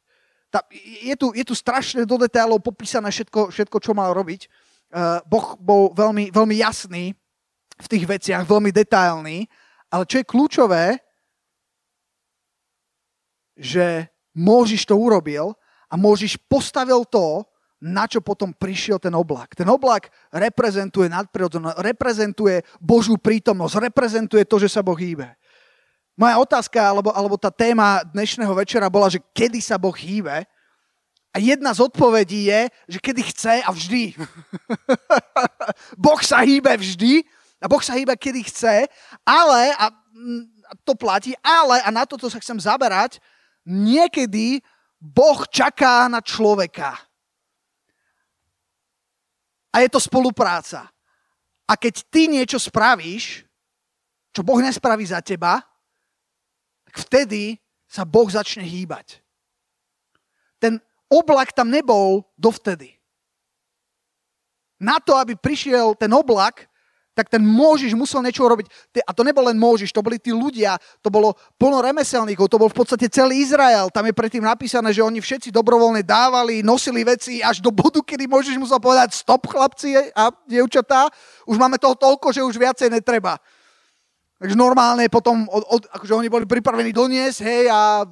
Tá, 0.49 0.65
je, 1.03 1.15
tu, 1.19 1.35
je 1.35 1.45
tu 1.45 1.53
strašne 1.53 2.07
do 2.07 2.17
detailov 2.17 2.63
popísané 2.63 3.11
všetko, 3.11 3.51
všetko 3.51 3.77
čo 3.83 3.93
mal 3.93 4.15
robiť. 4.15 4.47
Uh, 4.95 5.19
boh 5.27 5.59
bol 5.59 5.91
veľmi, 5.91 6.31
veľmi 6.31 6.57
jasný 6.63 7.11
v 7.75 7.87
tých 7.91 8.07
veciach, 8.07 8.47
veľmi 8.47 8.71
detailný, 8.71 9.51
ale 9.95 10.11
čo 10.11 10.19
je 10.19 10.27
kľúčové, 10.27 10.99
že 13.55 14.11
Môžiš 14.35 14.91
to 14.91 14.99
urobil 14.99 15.55
a 15.87 15.95
Môžiš 15.95 16.35
postavil 16.51 17.07
to, 17.07 17.47
na 17.79 18.11
čo 18.11 18.19
potom 18.19 18.51
prišiel 18.51 18.99
ten 18.99 19.15
oblak. 19.15 19.55
Ten 19.55 19.71
oblak 19.71 20.11
reprezentuje 20.35 21.07
nadprirodzené, 21.07 21.79
reprezentuje 21.79 22.67
Božú 22.83 23.15
prítomnosť, 23.15 23.87
reprezentuje 23.93 24.43
to, 24.43 24.59
že 24.59 24.73
sa 24.75 24.83
Boh 24.83 24.99
hýbe. 24.99 25.31
Moja 26.19 26.35
otázka, 26.43 26.81
alebo, 26.81 27.15
alebo 27.15 27.39
tá 27.39 27.55
téma 27.55 28.03
dnešného 28.11 28.51
večera 28.57 28.91
bola, 28.91 29.07
že 29.07 29.23
kedy 29.31 29.63
sa 29.63 29.79
Boh 29.79 29.95
hýbe. 29.95 30.43
A 31.35 31.37
jedna 31.43 31.75
z 31.75 31.83
odpovedí 31.83 32.47
je, 32.51 32.71
že 32.87 32.99
kedy 33.03 33.23
chce 33.31 33.55
a 33.63 33.71
vždy. 33.71 34.15
boh 36.07 36.21
sa 36.23 36.43
hýbe 36.43 36.71
vždy 36.79 37.27
a 37.65 37.67
Boh 37.67 37.81
sa 37.81 37.97
hýbe, 37.97 38.13
kedy 38.13 38.45
chce, 38.45 38.85
ale, 39.25 39.63
a 39.81 39.89
to 40.85 40.93
platí, 40.93 41.33
ale, 41.41 41.81
a 41.81 41.89
na 41.89 42.05
toto 42.05 42.29
sa 42.29 42.37
chcem 42.37 42.61
zaberať, 42.61 43.25
niekedy 43.65 44.61
Boh 45.01 45.49
čaká 45.49 46.05
na 46.13 46.21
človeka. 46.21 46.93
A 49.73 49.81
je 49.81 49.89
to 49.89 49.97
spolupráca. 49.97 50.93
A 51.65 51.73
keď 51.81 52.05
ty 52.13 52.29
niečo 52.29 52.61
spravíš, 52.61 53.49
čo 54.37 54.45
Boh 54.45 54.61
nespraví 54.61 55.09
za 55.09 55.25
teba, 55.25 55.65
tak 56.85 56.95
vtedy 57.09 57.57
sa 57.89 58.05
Boh 58.05 58.29
začne 58.29 58.61
hýbať. 58.61 59.25
Ten 60.61 60.85
oblak 61.09 61.57
tam 61.57 61.73
nebol 61.73 62.29
dovtedy. 62.37 62.93
Na 64.77 65.01
to, 65.01 65.17
aby 65.17 65.33
prišiel 65.33 65.97
ten 65.97 66.13
oblak, 66.13 66.69
tak 67.15 67.31
ten 67.31 67.39
Môžiš 67.41 67.95
musel 67.95 68.21
niečo 68.21 68.43
urobiť. 68.43 68.67
A 69.07 69.15
to 69.15 69.23
nebol 69.23 69.47
len 69.47 69.55
Môžiš, 69.55 69.95
to 69.95 70.03
boli 70.03 70.19
tí 70.19 70.35
ľudia, 70.35 70.75
to 70.99 71.09
bolo 71.09 71.39
plno 71.55 71.79
remeselníkov, 71.79 72.51
to 72.51 72.59
bol 72.59 72.67
v 72.67 72.77
podstate 72.77 73.07
celý 73.07 73.47
Izrael. 73.47 73.87
Tam 73.95 74.03
je 74.03 74.13
predtým 74.13 74.43
napísané, 74.43 74.91
že 74.91 75.01
oni 75.01 75.23
všetci 75.23 75.55
dobrovoľne 75.55 76.03
dávali, 76.03 76.67
nosili 76.67 77.07
veci 77.07 77.39
až 77.39 77.63
do 77.63 77.71
bodu, 77.71 78.03
kedy 78.03 78.27
Môžiš 78.27 78.59
musel 78.59 78.83
povedať 78.83 79.15
stop 79.15 79.47
chlapci 79.47 79.95
a 80.11 80.35
dievčatá, 80.51 81.07
už 81.47 81.55
máme 81.55 81.79
toho 81.79 81.95
toľko, 81.95 82.35
že 82.35 82.43
už 82.43 82.59
viacej 82.59 82.91
netreba. 82.91 83.39
Takže 84.43 84.59
normálne 84.59 85.07
potom, 85.07 85.47
od, 85.47 85.63
od, 85.71 85.83
akože 85.95 86.19
oni 86.19 86.29
boli 86.29 86.45
pripravení 86.45 86.91
doniesť, 86.91 87.39
hej, 87.47 87.65
a 87.71 88.03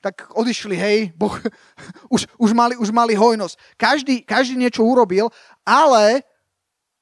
tak 0.00 0.32
odišli, 0.32 0.76
hej, 0.80 0.98
boh, 1.12 1.36
už, 2.14 2.24
už, 2.40 2.50
mali, 2.56 2.74
už 2.80 2.88
mali 2.88 3.12
hojnosť. 3.12 3.76
Každý, 3.76 4.24
každý 4.24 4.56
niečo 4.56 4.80
urobil, 4.80 5.28
ale 5.60 6.24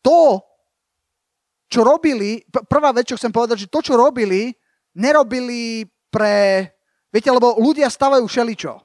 to, 0.02 0.42
čo 1.68 1.84
robili, 1.84 2.42
prvá 2.48 2.90
vec, 2.96 3.12
čo 3.12 3.20
chcem 3.20 3.32
povedať, 3.32 3.68
že 3.68 3.72
to, 3.72 3.84
čo 3.84 3.94
robili, 3.94 4.56
nerobili 4.96 5.84
pre... 6.08 6.64
Viete, 7.12 7.28
lebo 7.32 7.56
ľudia 7.60 7.88
stavajú 7.88 8.24
všeličo. 8.24 8.80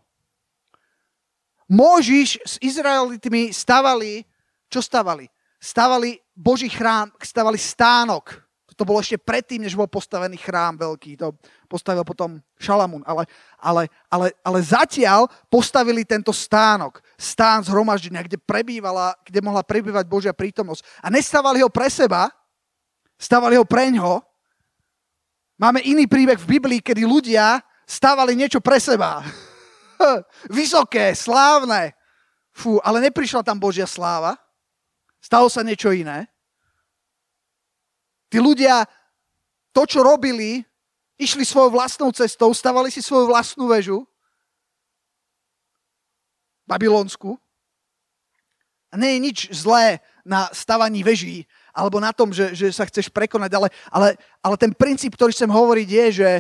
Môžiš 1.72 2.40
s 2.44 2.56
Izraelitmi 2.60 3.56
stavali, 3.56 4.28
čo 4.68 4.84
stavali? 4.84 5.28
Stavali 5.60 6.20
Boží 6.36 6.68
chrám, 6.68 7.12
stavali 7.24 7.56
stánok. 7.56 8.44
To 8.74 8.84
bolo 8.90 9.00
ešte 9.00 9.22
predtým, 9.22 9.64
než 9.64 9.78
bol 9.78 9.86
postavený 9.86 10.36
chrám 10.42 10.82
veľký. 10.82 11.16
To 11.22 11.38
postavil 11.70 12.02
potom 12.02 12.42
Šalamún. 12.58 13.06
Ale, 13.06 13.30
ale, 13.62 13.86
ale, 14.10 14.34
ale 14.42 14.60
zatiaľ 14.66 15.30
postavili 15.46 16.02
tento 16.04 16.34
stánok. 16.34 17.00
Stán 17.16 17.64
zhromaždenia, 17.64 18.26
kde, 18.26 18.42
prebývala, 18.42 19.14
kde 19.24 19.40
mohla 19.46 19.62
prebývať 19.62 20.10
Božia 20.10 20.34
prítomnosť. 20.34 20.82
A 21.06 21.08
nestávali 21.14 21.62
ho 21.62 21.70
pre 21.70 21.86
seba, 21.86 22.34
Stávali 23.18 23.56
ho 23.56 23.66
preňho. 23.66 24.22
Máme 25.58 25.80
iný 25.86 26.10
príbeh 26.10 26.40
v 26.40 26.60
Biblii, 26.60 26.82
kedy 26.84 27.06
ľudia 27.08 27.62
stávali 27.86 28.36
niečo 28.36 28.60
pre 28.60 28.80
seba. 28.82 29.22
Vysoké, 30.58 31.14
slávne. 31.16 31.94
Fú, 32.54 32.78
ale 32.86 33.10
neprišla 33.10 33.42
tam 33.42 33.58
Božia 33.58 33.90
sláva. 33.90 34.38
Stalo 35.24 35.48
sa 35.48 35.64
niečo 35.64 35.90
iné. 35.90 36.28
Tí 38.30 38.42
ľudia 38.42 38.86
to, 39.74 39.86
čo 39.90 40.06
robili, 40.06 40.62
išli 41.18 41.46
svojou 41.46 41.74
vlastnou 41.74 42.10
cestou, 42.14 42.54
stavali 42.54 42.90
si 42.94 43.02
svoju 43.02 43.30
vlastnú 43.30 43.70
väžu, 43.70 44.06
babylonsku. 46.68 47.38
A 48.94 48.98
nie 48.98 49.18
je 49.18 49.20
nič 49.20 49.38
zlé 49.50 50.02
na 50.22 50.50
stavaní 50.54 51.02
veží, 51.02 51.50
alebo 51.74 51.98
na 51.98 52.14
tom, 52.14 52.30
že, 52.30 52.54
že 52.54 52.70
sa 52.70 52.86
chceš 52.86 53.10
prekonať, 53.10 53.52
ale, 53.58 53.68
ale, 53.90 54.08
ale 54.46 54.56
ten 54.62 54.70
princíp, 54.72 55.18
ktorý 55.18 55.34
chcem 55.34 55.50
hovoriť, 55.50 55.88
je, 55.90 56.06
že, 56.14 56.32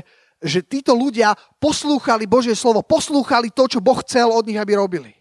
že 0.46 0.60
títo 0.62 0.94
ľudia 0.94 1.34
poslúchali 1.58 2.30
Božie 2.30 2.54
slovo, 2.54 2.86
poslúchali 2.86 3.50
to, 3.50 3.66
čo 3.66 3.82
Boh 3.82 3.98
chcel 4.06 4.30
od 4.30 4.46
nich, 4.46 4.62
aby 4.62 4.78
robili. 4.78 5.12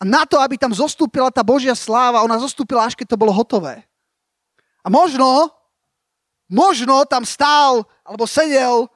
A 0.00 0.08
na 0.08 0.24
to, 0.24 0.40
aby 0.40 0.56
tam 0.56 0.72
zostúpila 0.72 1.28
tá 1.28 1.44
Božia 1.44 1.76
sláva, 1.76 2.24
ona 2.24 2.40
zostúpila 2.40 2.88
až 2.88 2.96
keď 2.96 3.12
to 3.12 3.20
bolo 3.20 3.34
hotové. 3.36 3.84
A 4.80 4.88
možno, 4.88 5.52
možno 6.48 7.04
tam 7.04 7.28
stál, 7.28 7.84
alebo 8.00 8.24
sedel, 8.24 8.88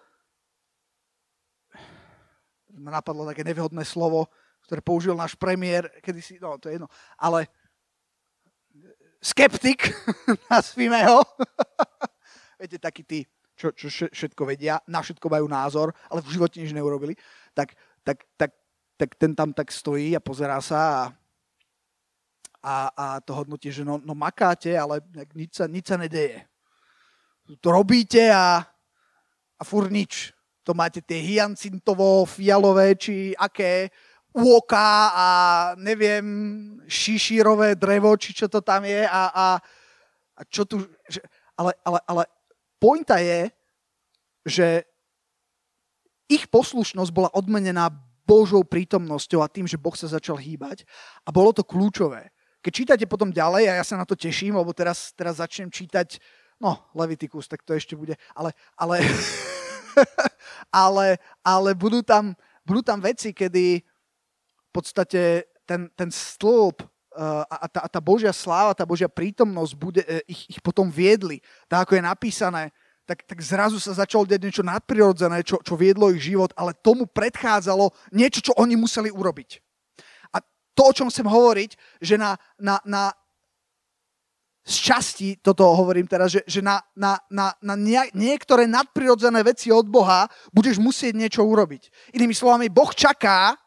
ma 2.82 2.98
napadlo 2.98 3.28
také 3.28 3.46
nevhodné 3.46 3.86
slovo, 3.86 4.26
ktoré 4.66 4.82
použil 4.82 5.14
náš 5.14 5.38
premiér, 5.38 5.86
kedysi, 6.02 6.40
no 6.42 6.58
to 6.58 6.66
je 6.70 6.78
jedno, 6.80 6.90
ale 7.14 7.46
skeptik, 9.22 9.94
nazvime 10.50 11.06
ho. 11.06 11.22
Viete, 12.60 12.82
takí 12.82 13.06
tí, 13.06 13.22
čo, 13.54 13.70
čo 13.70 13.86
všetko 14.10 14.42
vedia, 14.42 14.82
na 14.90 14.98
všetko 14.98 15.30
majú 15.30 15.46
názor, 15.46 15.94
ale 16.10 16.18
v 16.26 16.34
živote 16.34 16.58
nič 16.58 16.74
neurobili. 16.74 17.14
Tak, 17.54 17.78
tak, 18.02 18.26
tak, 18.34 18.50
tak 18.98 19.14
ten 19.14 19.38
tam 19.38 19.54
tak 19.54 19.70
stojí 19.70 20.18
a 20.18 20.20
pozerá 20.20 20.58
sa 20.58 20.82
a, 20.82 21.02
a, 22.62 22.74
a 22.94 23.06
to 23.22 23.34
hodnotie, 23.34 23.70
že 23.70 23.86
no, 23.86 24.02
no 24.02 24.14
makáte, 24.14 24.74
ale 24.74 24.98
nič 25.34 25.58
sa, 25.58 25.70
nič 25.70 25.86
sa 25.86 25.98
nedeje. 25.98 26.42
To 27.58 27.74
robíte 27.74 28.30
a, 28.30 28.62
a 29.58 29.62
fur 29.62 29.90
nič. 29.90 30.30
To 30.62 30.78
máte 30.78 31.02
tie 31.02 31.18
hyacintovo, 31.18 32.22
fialové, 32.22 32.94
či 32.94 33.34
aké, 33.34 33.90
úoka 34.32 35.12
a 35.12 35.28
neviem, 35.76 36.24
šišírové 36.88 37.76
drevo, 37.76 38.16
či 38.16 38.32
čo 38.32 38.48
to 38.48 38.64
tam 38.64 38.84
je 38.88 39.04
a, 39.04 39.22
a, 39.28 39.46
a 40.36 40.40
čo 40.48 40.64
tu... 40.64 40.80
Že, 41.08 41.20
ale, 41.56 41.72
ale, 41.84 41.98
ale 42.08 42.22
pointa 42.80 43.20
je, 43.20 43.52
že 44.48 44.68
ich 46.32 46.48
poslušnosť 46.48 47.12
bola 47.12 47.28
odmenená 47.36 47.92
Božou 48.24 48.64
prítomnosťou 48.64 49.44
a 49.44 49.52
tým, 49.52 49.68
že 49.68 49.76
Boh 49.76 49.92
sa 49.92 50.08
začal 50.08 50.40
hýbať 50.40 50.88
a 51.26 51.34
bolo 51.34 51.52
to 51.52 51.66
kľúčové. 51.66 52.32
Keď 52.62 52.72
čítate 52.72 53.04
potom 53.10 53.34
ďalej, 53.34 53.68
a 53.68 53.78
ja 53.82 53.84
sa 53.84 53.98
na 53.98 54.06
to 54.06 54.14
teším, 54.14 54.56
lebo 54.56 54.70
teraz, 54.72 55.10
teraz 55.12 55.42
začnem 55.42 55.68
čítať, 55.68 56.22
no, 56.62 56.78
Levitikus, 56.94 57.50
tak 57.50 57.66
to 57.66 57.74
ešte 57.74 57.98
bude, 57.98 58.14
ale, 58.32 58.54
ale, 58.78 59.02
ale, 60.86 61.18
ale 61.42 61.70
budú, 61.74 62.06
tam, 62.06 62.38
budú 62.62 62.80
tam 62.86 63.02
veci, 63.02 63.34
kedy, 63.34 63.82
podstate 64.72 65.46
ten, 65.68 65.92
ten 65.94 66.10
stĺp 66.10 66.82
uh, 66.82 67.44
a, 67.46 67.68
tá, 67.68 67.80
a 67.84 67.88
tá 67.88 68.00
Božia 68.00 68.32
sláva, 68.32 68.74
tá 68.74 68.88
Božia 68.88 69.08
prítomnosť 69.08 69.72
bude, 69.76 70.02
uh, 70.02 70.20
ich, 70.24 70.56
ich 70.56 70.60
potom 70.64 70.88
viedli. 70.88 71.44
Tak 71.68 71.86
ako 71.88 71.92
je 72.00 72.02
napísané, 72.02 72.62
tak, 73.04 73.26
tak 73.26 73.38
zrazu 73.42 73.76
sa 73.82 73.92
začalo 73.92 74.24
deť 74.24 74.40
niečo 74.40 74.64
nadprirodzené, 74.64 75.42
čo, 75.42 75.58
čo 75.60 75.74
viedlo 75.76 76.08
ich 76.14 76.22
život, 76.22 76.54
ale 76.56 76.72
tomu 76.72 77.04
predchádzalo 77.04 77.90
niečo, 78.14 78.40
čo 78.40 78.52
oni 78.56 78.78
museli 78.78 79.10
urobiť. 79.10 79.60
A 80.32 80.40
to, 80.72 80.82
o 80.88 80.94
čom 80.94 81.10
chcem 81.10 81.26
hovoriť, 81.26 81.70
že 82.00 82.16
na, 82.16 82.38
na, 82.56 82.78
na 82.86 83.12
z 84.62 84.76
časti, 84.78 85.28
toto 85.42 85.66
hovorím 85.74 86.06
teraz, 86.06 86.38
že, 86.38 86.46
že 86.46 86.62
na, 86.62 86.78
na, 86.94 87.18
na, 87.26 87.50
na 87.58 87.74
niektoré 88.14 88.70
nadprirodzené 88.70 89.42
veci 89.42 89.74
od 89.74 89.90
Boha 89.90 90.30
budeš 90.54 90.78
musieť 90.78 91.18
niečo 91.18 91.42
urobiť. 91.42 92.14
Inými 92.14 92.30
slovami, 92.30 92.70
Boh 92.70 92.94
čaká, 92.94 93.58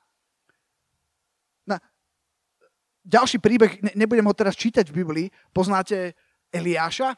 ďalší 3.05 3.37
príbeh, 3.37 3.93
nebudem 3.93 4.25
ho 4.25 4.33
teraz 4.33 4.57
čítať 4.57 4.89
v 4.89 4.97
Biblii, 5.05 5.27
poznáte 5.53 6.17
Eliáša? 6.49 7.13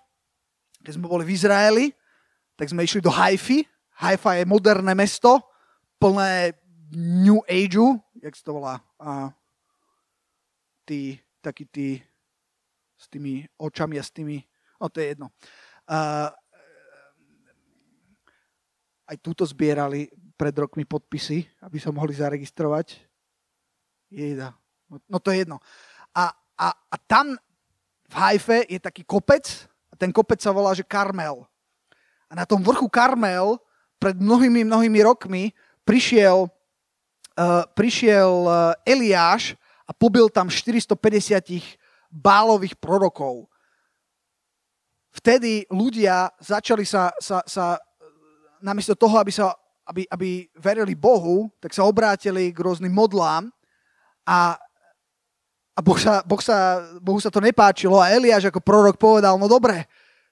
Keď 0.83 0.91
sme 0.93 1.07
boli 1.07 1.23
v 1.23 1.33
Izraeli, 1.33 1.85
tak 2.59 2.67
sme 2.69 2.83
išli 2.83 2.99
do 2.99 3.09
Haify. 3.09 3.63
Haifa 3.97 4.37
je 4.37 4.45
moderné 4.45 4.93
mesto, 4.93 5.41
plné 5.97 6.53
New 6.93 7.41
Ageu, 7.49 7.97
jak 8.21 8.35
sa 8.37 8.43
to 8.45 8.51
volá? 8.61 8.75
A, 9.01 9.33
tí, 10.85 11.17
takí 11.41 11.65
tí 11.65 11.97
s 12.97 13.09
tými 13.09 13.47
očami 13.57 13.97
a 13.97 14.03
s 14.05 14.13
tými, 14.13 14.37
no 14.77 14.85
to 14.91 15.01
je 15.01 15.17
jedno. 15.17 15.33
A, 15.89 16.29
aj 19.07 19.17
túto 19.23 19.47
zbierali 19.47 20.11
pred 20.35 20.53
rokmi 20.53 20.85
podpisy, 20.85 21.47
aby 21.63 21.79
sa 21.79 21.89
mohli 21.89 22.13
zaregistrovať. 22.13 23.01
Jejda, 24.13 24.53
No 25.09 25.19
to 25.19 25.31
je 25.31 25.43
jedno. 25.43 25.59
A, 26.15 26.31
a, 26.57 26.67
a 26.71 26.95
tam 27.07 27.35
v 28.07 28.13
Haife 28.15 28.63
je 28.71 28.79
taký 28.79 29.03
kopec, 29.03 29.67
a 29.91 29.95
ten 29.99 30.11
kopec 30.15 30.39
sa 30.39 30.55
volá, 30.55 30.71
že 30.71 30.87
Karmel. 30.87 31.43
A 32.27 32.33
na 32.35 32.45
tom 32.47 32.63
vrchu 32.63 32.87
Karmel 32.87 33.59
pred 33.99 34.15
mnohými, 34.15 34.67
mnohými 34.67 34.99
rokmi 35.03 35.51
prišiel, 35.83 36.47
uh, 36.47 37.63
prišiel 37.75 38.31
uh, 38.47 38.87
Eliáš 38.87 39.55
a 39.87 39.91
pobil 39.95 40.27
tam 40.27 40.51
450 40.51 40.95
bálových 42.11 42.75
prorokov. 42.75 43.47
Vtedy 45.15 45.65
ľudia 45.71 46.29
začali 46.37 46.85
sa, 46.85 47.09
sa, 47.17 47.41
sa 47.47 47.79
namiesto 48.61 48.93
toho, 48.93 49.17
aby, 49.17 49.31
sa, 49.33 49.55
aby, 49.87 50.05
aby 50.11 50.45
verili 50.53 50.93
Bohu, 50.93 51.49
tak 51.57 51.73
sa 51.73 51.87
obrátili 51.87 52.53
k 52.53 52.59
rôznym 52.59 52.93
modlám 52.93 53.49
a 54.27 54.59
a 55.77 55.79
boh 55.85 55.99
sa, 56.01 56.25
boh 56.25 56.41
sa, 56.41 56.81
Bohu 56.97 57.21
sa 57.21 57.29
to 57.29 57.37
nepáčilo 57.37 58.01
a 58.01 58.09
Eliáš 58.09 58.49
ako 58.49 58.65
prorok 58.65 58.97
povedal, 58.97 59.37
no 59.37 59.45
dobre, 59.45 59.85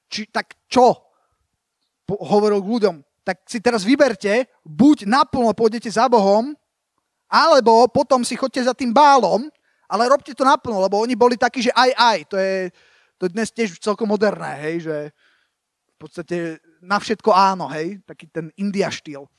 či, 0.10 0.26
tak 0.26 0.58
čo? 0.66 0.98
Po, 2.02 2.18
hovoril 2.18 2.66
k 2.66 2.72
ľuďom, 2.74 2.96
tak 3.22 3.46
si 3.46 3.62
teraz 3.62 3.86
vyberte, 3.86 4.50
buď 4.66 5.06
naplno 5.06 5.54
pôjdete 5.54 5.90
za 5.94 6.10
Bohom, 6.10 6.58
alebo 7.30 7.86
potom 7.94 8.26
si 8.26 8.34
chodte 8.34 8.58
za 8.58 8.74
tým 8.74 8.90
bálom, 8.90 9.46
ale 9.86 10.10
robte 10.10 10.34
to 10.34 10.42
naplno, 10.42 10.82
lebo 10.82 10.98
oni 10.98 11.14
boli 11.14 11.38
takí, 11.38 11.62
že 11.62 11.70
aj, 11.78 11.92
aj, 11.94 12.18
to 12.26 12.36
je, 12.42 12.54
to 13.22 13.22
je 13.30 13.34
dnes 13.38 13.50
tiež 13.54 13.78
celkom 13.78 14.10
moderné, 14.10 14.58
hej, 14.66 14.76
že 14.90 14.98
v 15.94 15.98
podstate 16.02 16.38
na 16.82 16.98
všetko 16.98 17.30
áno, 17.30 17.70
hej, 17.70 18.02
taký 18.06 18.26
ten 18.34 18.50
India 18.58 18.90
štýl. 18.90 19.30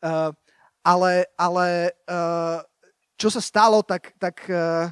Uh, 0.00 0.32
ale 0.80 1.28
ale 1.36 1.92
uh, 2.08 2.64
čo 3.20 3.28
sa 3.28 3.44
stalo, 3.44 3.84
tak, 3.84 4.16
tak 4.16 4.48
uh, 4.48 4.88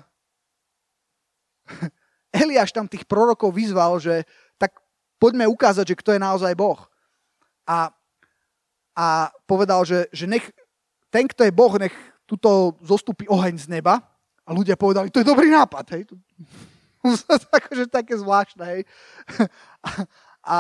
Eliáš 2.45 2.73
tam 2.73 2.89
tých 2.89 3.05
prorokov 3.09 3.55
vyzval, 3.55 4.01
že 4.01 4.25
tak 4.61 4.77
poďme 5.17 5.49
ukázať, 5.49 5.95
že 5.95 5.99
kto 5.99 6.11
je 6.17 6.21
naozaj 6.21 6.53
Boh. 6.55 6.79
A, 7.69 7.93
a 8.97 9.07
povedal, 9.45 9.85
že, 9.85 10.09
že 10.13 10.29
nech 10.29 10.45
ten, 11.09 11.25
kto 11.29 11.45
je 11.45 11.53
Boh, 11.53 11.73
nech 11.81 11.95
tuto 12.29 12.77
zostupí 12.85 13.25
oheň 13.29 13.57
z 13.57 13.67
neba. 13.81 14.01
A 14.45 14.53
ľudia 14.53 14.77
povedali, 14.77 15.13
to 15.13 15.21
je 15.21 15.29
dobrý 15.29 15.49
nápad. 15.53 15.85
Hej. 15.97 16.03
akože 17.59 17.89
také 17.89 18.17
zvláštne. 18.17 18.65
Hej. 18.65 18.83
A, 19.85 19.91
a 20.43 20.57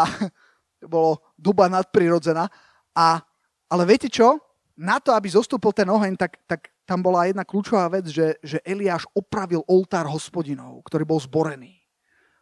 bolo 0.87 1.19
doba 1.35 1.67
nadprirodzená. 1.67 2.47
A, 2.95 3.19
ale 3.67 3.83
viete 3.83 4.07
čo? 4.07 4.39
Na 4.79 5.03
to, 5.03 5.11
aby 5.11 5.27
zostúpil 5.27 5.75
ten 5.75 5.91
oheň, 5.91 6.15
tak, 6.15 6.39
tak 6.47 6.71
tam 6.89 7.05
bola 7.05 7.29
jedna 7.29 7.45
kľúčová 7.45 7.85
vec, 7.93 8.09
že, 8.09 8.41
že 8.41 8.65
Eliáš 8.65 9.05
opravil 9.13 9.61
oltár 9.69 10.09
hospodinov, 10.09 10.81
ktorý 10.89 11.05
bol 11.05 11.21
zborený. 11.21 11.77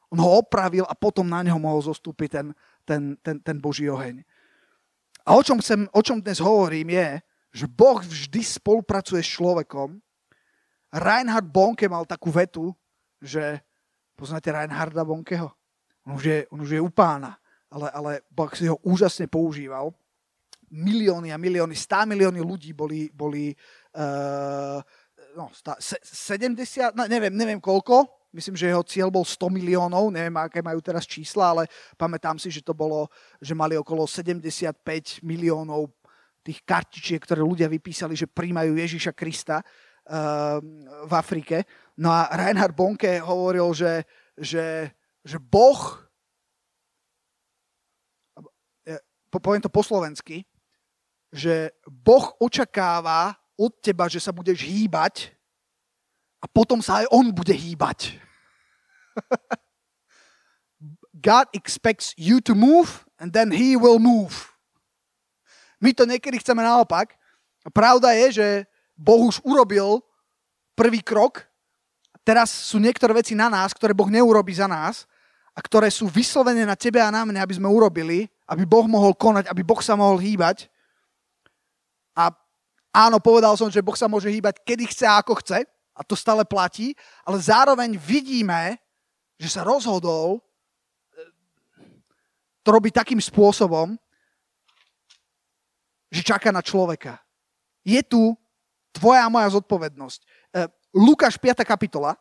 On 0.06 0.22
ho 0.22 0.38
opravil 0.38 0.86
a 0.86 0.94
potom 0.94 1.26
na 1.26 1.42
neho 1.42 1.58
mohol 1.58 1.82
zostúpiť 1.82 2.30
ten, 2.30 2.46
ten, 2.86 3.02
ten, 3.18 3.42
ten 3.42 3.56
Boží 3.58 3.90
oheň. 3.90 4.22
A 5.26 5.34
o 5.34 5.42
čom, 5.42 5.58
chcem, 5.58 5.90
o 5.90 5.98
čom 5.98 6.22
dnes 6.22 6.38
hovorím 6.38 6.94
je, 6.94 7.08
že 7.58 7.66
Boh 7.66 7.98
vždy 7.98 8.38
spolupracuje 8.46 9.18
s 9.18 9.34
človekom. 9.34 9.98
Reinhard 10.94 11.50
Bonke 11.50 11.90
mal 11.90 12.06
takú 12.06 12.30
vetu, 12.30 12.70
že 13.18 13.58
poznáte 14.14 14.54
Reinharda 14.54 15.02
Bonkeho? 15.02 15.50
On 16.06 16.14
už 16.14 16.22
je, 16.22 16.38
on 16.54 16.62
už 16.62 16.70
je 16.70 16.78
u 16.78 16.86
pána, 16.86 17.34
ale, 17.66 17.90
ale 17.90 18.10
Boh 18.30 18.54
si 18.54 18.70
ho 18.70 18.78
úžasne 18.86 19.26
používal 19.26 19.90
milióny 20.76 21.32
a 21.32 21.40
milióny, 21.40 21.72
stá 21.72 22.04
milióny 22.04 22.44
ľudí 22.44 22.76
boli, 22.76 23.08
boli 23.08 23.56
uh, 23.96 24.78
no, 25.32 25.48
stá, 25.56 25.80
70, 25.80 26.92
no, 26.92 27.08
neviem, 27.08 27.32
neviem 27.32 27.60
koľko, 27.60 28.04
myslím, 28.36 28.54
že 28.54 28.68
jeho 28.68 28.84
cieľ 28.84 29.08
bol 29.08 29.24
100 29.24 29.48
miliónov, 29.48 30.12
neviem, 30.12 30.36
aké 30.36 30.60
majú 30.60 30.78
teraz 30.84 31.08
čísla, 31.08 31.56
ale 31.56 31.64
pamätám 31.96 32.36
si, 32.36 32.52
že 32.52 32.60
to 32.60 32.76
bolo, 32.76 33.08
že 33.40 33.56
mali 33.56 33.74
okolo 33.80 34.04
75 34.04 35.24
miliónov 35.24 35.88
tých 36.44 36.60
kartičiek, 36.62 37.24
ktoré 37.24 37.40
ľudia 37.42 37.66
vypísali, 37.66 38.14
že 38.14 38.30
príjmajú 38.30 38.76
Ježiša 38.76 39.12
Krista 39.16 39.64
uh, 39.64 40.62
v 41.08 41.12
Afrike. 41.16 41.64
No 41.98 42.12
a 42.12 42.28
Reinhard 42.30 42.76
Bonke 42.76 43.18
hovoril, 43.18 43.72
že, 43.72 44.04
že, 44.36 44.92
že 45.24 45.40
Boh, 45.40 46.06
poviem 49.40 49.62
to 49.62 49.72
po 49.72 49.84
slovensky, 49.84 50.44
že 51.32 51.74
Boh 51.86 52.34
očakáva 52.38 53.34
od 53.56 53.72
teba, 53.80 54.06
že 54.06 54.20
sa 54.20 54.30
budeš 54.30 54.62
hýbať 54.62 55.32
a 56.40 56.46
potom 56.46 56.84
sa 56.84 57.02
aj 57.02 57.06
on 57.10 57.32
bude 57.32 57.52
hýbať. 57.52 58.20
God 61.26 61.48
expects 61.56 62.12
you 62.20 62.44
to 62.44 62.52
move 62.52 63.08
and 63.16 63.32
then 63.32 63.48
he 63.48 63.74
will 63.74 63.98
move. 63.98 64.52
My 65.80 65.92
to 65.96 66.04
niekedy 66.04 66.40
chceme 66.40 66.60
naopak. 66.60 67.16
Pravda 67.72 68.12
je, 68.14 68.26
že 68.40 68.48
Boh 68.96 69.28
už 69.28 69.42
urobil 69.44 70.00
prvý 70.76 71.00
krok. 71.04 71.44
Teraz 72.24 72.52
sú 72.52 72.80
niektoré 72.80 73.16
veci 73.16 73.36
na 73.36 73.48
nás, 73.48 73.72
ktoré 73.72 73.96
Boh 73.96 74.08
neurobi 74.08 74.52
za 74.56 74.68
nás 74.68 75.08
a 75.56 75.60
ktoré 75.64 75.88
sú 75.88 76.10
vyslovené 76.10 76.68
na 76.68 76.76
tebe 76.76 77.00
a 77.00 77.12
na 77.12 77.24
mne, 77.24 77.40
aby 77.40 77.56
sme 77.56 77.70
urobili, 77.70 78.28
aby 78.44 78.68
Boh 78.68 78.84
mohol 78.84 79.16
konať, 79.16 79.48
aby 79.48 79.62
Boh 79.64 79.80
sa 79.80 79.96
mohol 79.96 80.20
hýbať. 80.20 80.68
Áno, 82.96 83.20
povedal 83.20 83.52
som, 83.60 83.68
že 83.68 83.84
Boh 83.84 83.92
sa 83.92 84.08
môže 84.08 84.32
hýbať 84.32 84.64
kedy 84.64 84.88
chce 84.88 85.04
a 85.04 85.20
ako 85.20 85.36
chce. 85.44 85.68
A 85.92 86.00
to 86.00 86.16
stále 86.16 86.40
platí. 86.48 86.96
Ale 87.28 87.36
zároveň 87.36 88.00
vidíme, 88.00 88.80
že 89.36 89.52
sa 89.52 89.60
rozhodol 89.60 90.40
e, 90.40 91.28
to 92.64 92.68
robiť 92.72 92.96
takým 92.96 93.20
spôsobom, 93.20 94.00
že 96.08 96.24
čaká 96.24 96.48
na 96.48 96.64
človeka. 96.64 97.20
Je 97.84 98.00
tu 98.00 98.32
tvoja 98.96 99.28
a 99.28 99.32
moja 99.32 99.52
zodpovednosť. 99.52 100.20
E, 100.24 100.26
Lukáš 100.96 101.36
5. 101.36 101.68
kapitola. 101.68 102.16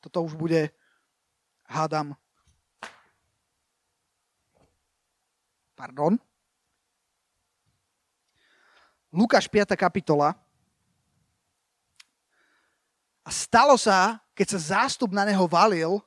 Toto 0.00 0.24
už 0.24 0.32
bude, 0.40 0.72
hádam, 1.68 2.16
pardon. 5.76 6.16
Lukáš 9.10 9.50
5. 9.50 9.74
kapitola. 9.74 10.38
A 13.26 13.30
stalo 13.30 13.76
sa, 13.76 14.22
keď 14.34 14.56
sa 14.56 14.58
zástup 14.78 15.12
na 15.12 15.26
neho 15.26 15.44
valil, 15.44 16.00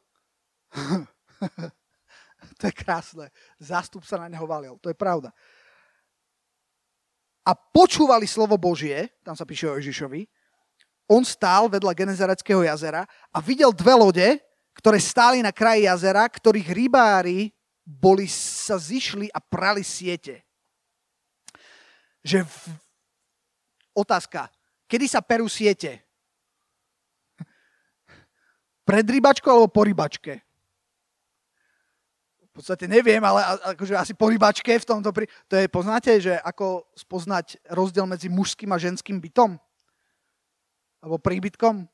to 2.60 2.64
je 2.68 2.74
krásne, 2.74 3.30
zástup 3.62 4.04
sa 4.08 4.18
na 4.18 4.28
neho 4.28 4.44
valil, 4.50 4.76
to 4.82 4.90
je 4.90 4.98
pravda 4.98 5.30
a 7.44 7.52
počúvali 7.52 8.24
slovo 8.24 8.56
Božie, 8.56 9.12
tam 9.22 9.36
sa 9.36 9.44
píše 9.44 9.68
o 9.68 9.76
Ježišovi, 9.76 10.24
on 11.12 11.28
stál 11.28 11.68
vedľa 11.68 11.92
Genezareckého 11.92 12.64
jazera 12.64 13.04
a 13.30 13.38
videl 13.44 13.76
dve 13.76 13.94
lode, 14.00 14.28
ktoré 14.72 14.98
stáli 14.98 15.44
na 15.44 15.52
kraji 15.52 15.86
jazera, 15.86 16.24
ktorých 16.24 16.72
rybári 16.72 17.52
boli, 17.84 18.26
sa 18.32 18.80
zišli 18.80 19.28
a 19.28 19.44
prali 19.44 19.84
siete. 19.84 20.48
Že. 22.24 22.48
Otázka. 23.94 24.50
Kedy 24.90 25.06
sa 25.08 25.22
perú 25.22 25.46
siete? 25.48 26.02
Pred 28.84 29.06
rybačkou 29.08 29.48
alebo 29.48 29.70
po 29.72 29.88
rybačke? 29.88 30.44
v 32.54 32.62
podstate 32.62 32.86
neviem, 32.86 33.18
ale 33.26 33.42
akože 33.74 33.98
asi 33.98 34.14
po 34.14 34.30
rybačke 34.30 34.78
v 34.78 34.86
tomto... 34.86 35.10
Pri... 35.10 35.26
To 35.50 35.58
je, 35.58 35.66
poznáte, 35.66 36.22
že 36.22 36.38
ako 36.38 36.86
spoznať 36.94 37.58
rozdiel 37.74 38.06
medzi 38.06 38.30
mužským 38.30 38.70
a 38.70 38.78
ženským 38.78 39.18
bytom? 39.18 39.58
Alebo 41.02 41.18
príbytkom? 41.18 41.90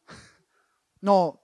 No, 1.00 1.40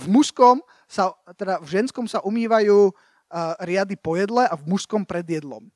v 0.00 0.06
mužskom 0.08 0.64
sa, 0.88 1.12
teda 1.36 1.60
v 1.60 1.68
ženskom 1.68 2.08
sa 2.08 2.24
umývajú 2.24 2.88
uh, 2.88 3.52
riady 3.60 4.00
po 4.00 4.16
jedle 4.16 4.48
a 4.48 4.56
v 4.56 4.64
mužskom 4.72 5.04
pred 5.04 5.28
jedlom. 5.28 5.68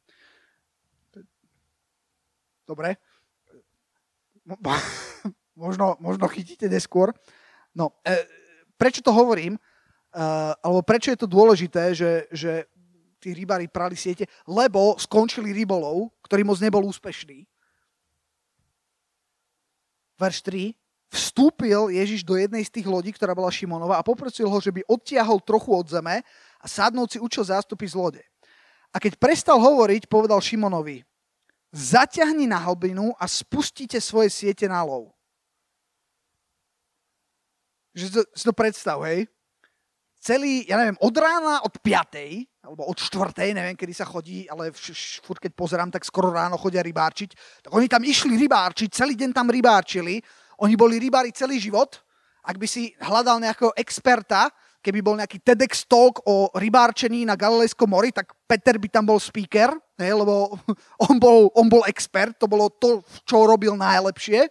Dobre. 2.64 2.96
možno, 5.59 5.98
možno 5.98 6.26
chytíte 6.30 6.70
neskôr. 6.70 7.11
No, 7.74 7.98
e, 8.06 8.22
prečo 8.78 9.02
to 9.02 9.11
hovorím? 9.11 9.59
Uh, 10.16 10.56
alebo 10.64 10.80
prečo 10.80 11.12
je 11.12 11.20
to 11.20 11.28
dôležité, 11.28 11.92
že, 11.92 12.24
že 12.32 12.64
tí 13.20 13.37
rybári 13.37 13.68
prali 13.68 13.92
siete? 14.00 14.24
Lebo 14.48 14.96
skončili 14.96 15.52
rybolov, 15.52 16.09
ktorý 16.24 16.40
moc 16.40 16.56
nebol 16.56 16.88
úspešný. 16.88 17.44
Verš 20.16 20.40
3. 20.40 20.72
Vstúpil 21.12 21.92
Ježiš 21.92 22.24
do 22.24 22.35
jednej 22.40 22.64
z 22.64 22.80
tých 22.80 22.88
lodí, 22.88 23.12
ktorá 23.12 23.37
bola 23.37 23.52
Šimonova 23.52 24.00
a 24.00 24.06
poprosil 24.06 24.48
ho, 24.48 24.59
že 24.59 24.72
by 24.72 24.88
odtiahol 24.88 25.38
trochu 25.44 25.70
od 25.70 25.87
zeme 25.87 26.24
a 26.59 26.66
sadnúť 26.66 27.16
si 27.16 27.18
učil 27.20 27.44
zástupy 27.46 27.85
z 27.85 27.94
lode. 27.94 28.22
A 28.90 28.96
keď 28.96 29.20
prestal 29.20 29.61
hovoriť, 29.61 30.09
povedal 30.09 30.40
Šimonovi, 30.40 31.04
zaťahni 31.74 32.46
na 32.46 32.62
hlbinu 32.62 33.14
a 33.18 33.24
spustite 33.26 33.98
svoje 33.98 34.31
siete 34.31 34.66
na 34.68 34.83
lov. 34.83 35.14
Že 37.96 38.07
to, 38.12 38.20
si 38.37 38.44
to 38.44 38.52
predstav, 38.52 39.00
hej? 39.09 39.26
celý, 40.26 40.66
ja 40.66 40.74
neviem, 40.74 40.98
od 40.98 41.14
rána, 41.14 41.62
od 41.62 41.79
5. 41.79 42.66
alebo 42.66 42.83
od 42.90 42.98
4. 42.98 43.55
neviem, 43.55 43.79
kedy 43.79 43.94
sa 43.94 44.02
chodí, 44.02 44.50
ale 44.50 44.74
furt 45.22 45.38
keď 45.38 45.52
pozerám, 45.55 45.90
tak 45.94 46.02
skoro 46.02 46.35
ráno 46.35 46.59
chodia 46.59 46.83
rybárčiť. 46.83 47.62
Tak 47.62 47.70
oni 47.70 47.87
tam 47.87 48.02
išli 48.02 48.35
rybárčiť, 48.35 48.90
celý 48.90 49.14
deň 49.14 49.31
tam 49.31 49.46
rybárčili. 49.46 50.18
Oni 50.66 50.74
boli 50.74 50.98
rybári 50.98 51.31
celý 51.31 51.62
život. 51.62 52.02
Ak 52.42 52.59
by 52.59 52.66
si 52.66 52.90
hľadal 52.98 53.38
nejakého 53.38 53.70
experta, 53.79 54.50
keby 54.87 55.03
bol 55.03 55.18
nejaký 55.18 55.42
TEDx 55.42 55.83
talk 55.90 56.22
o 56.22 56.46
rybárčení 56.55 57.27
na 57.27 57.35
Galilejskom 57.35 57.90
mori, 57.90 58.14
tak 58.14 58.31
Peter 58.46 58.79
by 58.79 58.87
tam 58.87 59.03
bol 59.11 59.18
speaker, 59.18 59.75
ne, 59.99 60.11
lebo 60.14 60.55
on 61.11 61.18
bol, 61.18 61.51
on 61.59 61.66
bol 61.66 61.83
expert, 61.90 62.38
to 62.38 62.46
bolo 62.46 62.70
to, 62.70 63.03
čo 63.27 63.42
robil 63.42 63.75
najlepšie. 63.75 64.46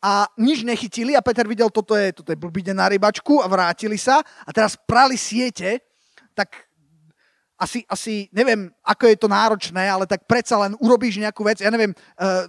A 0.00 0.24
nič 0.38 0.62
nechytili 0.62 1.18
a 1.18 1.20
Peter 1.20 1.44
videl, 1.44 1.68
toto 1.68 1.98
je, 1.98 2.14
toto 2.14 2.30
je 2.30 2.38
blbý 2.38 2.62
na 2.70 2.88
rybačku 2.88 3.42
a 3.42 3.50
vrátili 3.50 3.98
sa 3.98 4.22
a 4.22 4.50
teraz 4.54 4.78
prali 4.78 5.18
siete, 5.18 5.82
tak 6.32 6.70
asi, 7.60 7.84
asi, 7.84 8.24
neviem, 8.32 8.72
ako 8.80 9.04
je 9.04 9.16
to 9.20 9.28
náročné, 9.28 9.84
ale 9.84 10.08
tak 10.08 10.24
predsa 10.24 10.56
len 10.56 10.72
urobíš 10.80 11.20
nejakú 11.20 11.44
vec, 11.44 11.60
ja 11.60 11.68
neviem, 11.68 11.92
uh, 11.92 12.48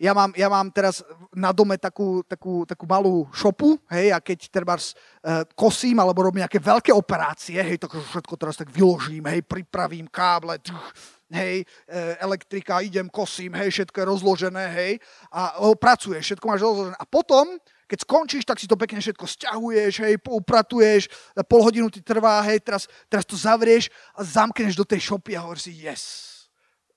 ja 0.00 0.16
mám, 0.16 0.32
ja 0.32 0.48
mám 0.48 0.72
teraz 0.72 1.04
na 1.36 1.52
dome 1.52 1.76
takú, 1.76 2.24
takú, 2.24 2.64
takú 2.64 2.88
malú 2.88 3.28
šopu, 3.36 3.76
hej, 3.92 4.16
a 4.16 4.18
keď 4.24 4.48
treba 4.48 4.80
uh, 4.80 5.44
kosím 5.52 6.00
alebo 6.00 6.24
robím 6.24 6.40
nejaké 6.40 6.56
veľké 6.56 6.88
operácie, 6.88 7.60
hej, 7.60 7.76
tak 7.76 8.00
všetko 8.00 8.34
teraz 8.40 8.56
tak 8.56 8.72
vyložím, 8.72 9.28
hej, 9.28 9.44
pripravím 9.44 10.08
káble, 10.08 10.56
tch, 10.64 10.72
hej, 11.30 11.62
e, 11.62 12.16
elektrika, 12.18 12.82
idem, 12.82 13.06
kosím, 13.06 13.54
hej, 13.54 13.70
všetko 13.70 13.96
je 14.00 14.06
rozložené, 14.10 14.64
hej, 14.74 14.92
a 15.30 15.62
o, 15.62 15.78
pracuješ, 15.78 16.26
všetko 16.26 16.48
máš 16.48 16.64
rozložené. 16.66 16.96
A 16.98 17.06
potom, 17.06 17.54
keď 17.86 17.98
skončíš, 18.02 18.42
tak 18.42 18.58
si 18.58 18.66
to 18.66 18.74
pekne 18.74 18.98
všetko 18.98 19.26
sťahuješ, 19.30 19.94
hej, 20.02 20.18
upratuješ, 20.26 21.06
pol 21.46 21.62
hodinu 21.62 21.86
ti 21.86 22.02
trvá, 22.02 22.42
hej, 22.50 22.58
teraz, 22.66 22.90
teraz 23.06 23.22
to 23.22 23.38
zavrieš 23.38 23.92
a 24.18 24.26
zamkneš 24.26 24.74
do 24.74 24.82
tej 24.82 25.06
šopy 25.06 25.38
a 25.38 25.46
hovoríš 25.46 25.70
si, 25.70 25.72
yes, 25.86 26.02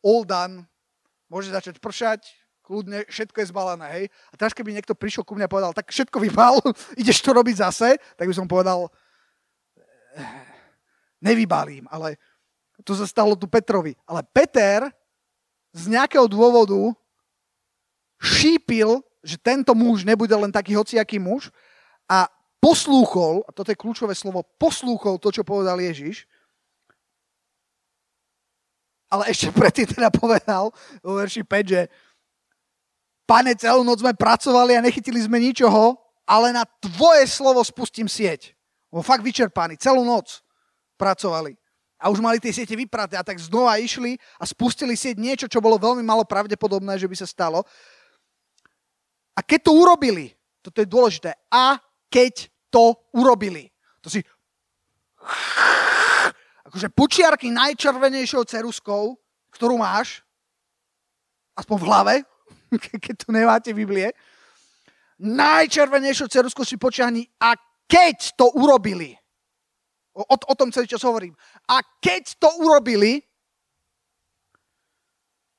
all 0.02 0.26
done, 0.26 0.66
môže 1.30 1.54
začať 1.54 1.78
pršať, 1.78 2.43
kľudne, 2.64 3.04
všetko 3.12 3.38
je 3.44 3.52
zbalené, 3.52 3.88
hej. 4.00 4.06
A 4.32 4.34
teraz, 4.40 4.56
keby 4.56 4.72
niekto 4.72 4.96
prišiel 4.96 5.28
ku 5.28 5.36
mne 5.36 5.46
a 5.46 5.52
povedal, 5.52 5.76
tak 5.76 5.92
všetko 5.92 6.18
vybal, 6.24 6.64
ideš 7.02 7.20
to 7.20 7.36
robiť 7.36 7.56
zase, 7.60 8.00
tak 8.16 8.26
by 8.26 8.34
som 8.34 8.48
povedal, 8.48 8.88
eh, 10.16 10.48
nevybalím, 11.20 11.86
ale 11.92 12.16
to 12.82 12.96
sa 12.96 13.06
stalo 13.06 13.36
tu 13.36 13.46
Petrovi. 13.46 13.94
Ale 14.08 14.24
Peter 14.32 14.88
z 15.76 15.84
nejakého 15.92 16.26
dôvodu 16.26 16.96
šípil, 18.24 19.04
že 19.24 19.40
tento 19.40 19.72
muž 19.76 20.08
nebude 20.08 20.34
len 20.36 20.52
taký 20.52 20.76
hociaký 20.76 21.20
muž 21.20 21.52
a 22.08 22.28
poslúchol, 22.64 23.44
a 23.44 23.52
toto 23.52 23.72
je 23.72 23.80
kľúčové 23.80 24.16
slovo, 24.16 24.48
poslúchol 24.56 25.20
to, 25.20 25.32
čo 25.36 25.44
povedal 25.44 25.80
Ježiš, 25.80 26.24
ale 29.14 29.30
ešte 29.30 29.54
predtým 29.54 29.86
teda 29.86 30.10
povedal 30.22 30.74
vo 31.06 31.22
verši 31.22 31.46
5, 31.46 31.70
že 31.70 31.82
pane, 33.24 33.56
celú 33.56 33.82
noc 33.82 34.04
sme 34.04 34.14
pracovali 34.16 34.78
a 34.78 34.84
nechytili 34.84 35.20
sme 35.24 35.40
ničoho, 35.40 35.96
ale 36.24 36.56
na 36.56 36.64
tvoje 36.64 37.28
slovo 37.28 37.64
spustím 37.64 38.08
sieť. 38.08 38.56
Bo 38.94 39.02
fakt 39.02 39.26
vyčerpaný, 39.26 39.80
celú 39.82 40.06
noc 40.06 40.46
pracovali 40.96 41.58
a 42.04 42.12
už 42.12 42.20
mali 42.20 42.38
tie 42.38 42.52
siete 42.52 42.76
vypraté 42.76 43.16
a 43.16 43.24
tak 43.24 43.40
znova 43.40 43.80
išli 43.80 44.20
a 44.36 44.44
spustili 44.44 45.00
sieť 45.00 45.16
niečo, 45.16 45.48
čo 45.48 45.64
bolo 45.64 45.80
veľmi 45.80 46.04
malo 46.04 46.28
pravdepodobné, 46.28 47.00
že 47.00 47.08
by 47.08 47.16
sa 47.16 47.24
stalo. 47.24 47.64
A 49.34 49.40
keď 49.40 49.72
to 49.72 49.74
urobili, 49.74 50.36
toto 50.60 50.84
je 50.84 50.88
dôležité, 50.88 51.32
a 51.48 51.80
keď 52.12 52.52
to 52.68 52.94
urobili, 53.16 53.72
to 54.04 54.12
si 54.12 54.20
akože 56.68 56.92
počiarky 56.92 57.48
najčervenejšou 57.50 58.44
ceruskou, 58.44 59.16
ktorú 59.56 59.80
máš, 59.80 60.22
aspoň 61.56 61.78
v 61.80 61.88
hlave, 61.88 62.16
keď 63.06 63.16
tu 63.18 63.30
nemáte 63.32 63.72
Biblie, 63.74 64.12
najčervenejšou 65.22 66.28
ceruskou 66.28 66.66
si 66.66 66.76
počiahni 66.78 67.28
a 67.42 67.54
keď 67.88 68.38
to 68.38 68.50
urobili, 68.58 69.14
O, 70.14 70.38
o 70.38 70.54
tom 70.54 70.70
celý 70.70 70.86
čas 70.86 71.02
hovorím. 71.02 71.34
A 71.66 71.82
keď 71.98 72.38
to 72.38 72.46
urobili, 72.62 73.26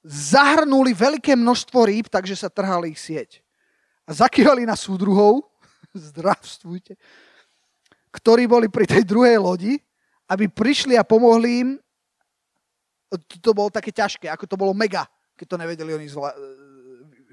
zahrnuli 0.07 0.95
veľké 0.95 1.35
množstvo 1.35 1.91
rýb, 1.91 2.07
takže 2.07 2.39
sa 2.39 2.47
trhali 2.47 2.95
ich 2.95 3.03
sieť. 3.03 3.43
A 4.07 4.15
zakývali 4.15 4.63
na 4.63 4.79
súdruhov, 4.79 5.43
zdravstvujte, 6.13 6.95
ktorí 8.15 8.47
boli 8.47 8.71
pri 8.71 8.87
tej 8.87 9.03
druhej 9.03 9.43
lodi, 9.43 9.75
aby 10.31 10.47
prišli 10.47 10.95
a 10.95 11.03
pomohli 11.03 11.51
im. 11.67 11.69
To 13.43 13.51
bolo 13.51 13.75
také 13.75 13.91
ťažké, 13.91 14.31
ako 14.31 14.47
to 14.47 14.55
bolo 14.55 14.71
mega, 14.71 15.03
keď 15.35 15.47
to 15.51 15.57
nevedeli 15.59 15.99
oni 15.99 16.07
zvla- 16.07 16.35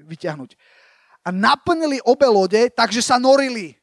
vyťahnuť. 0.04 0.58
A 1.22 1.28
naplnili 1.30 2.02
obe 2.02 2.26
lode, 2.26 2.70
takže 2.74 3.02
sa 3.02 3.18
norili. 3.18 3.78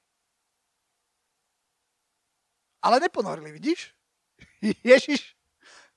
Ale 2.80 3.00
neponorili, 3.00 3.52
vidíš? 3.56 3.92
Ježiš 4.92 5.36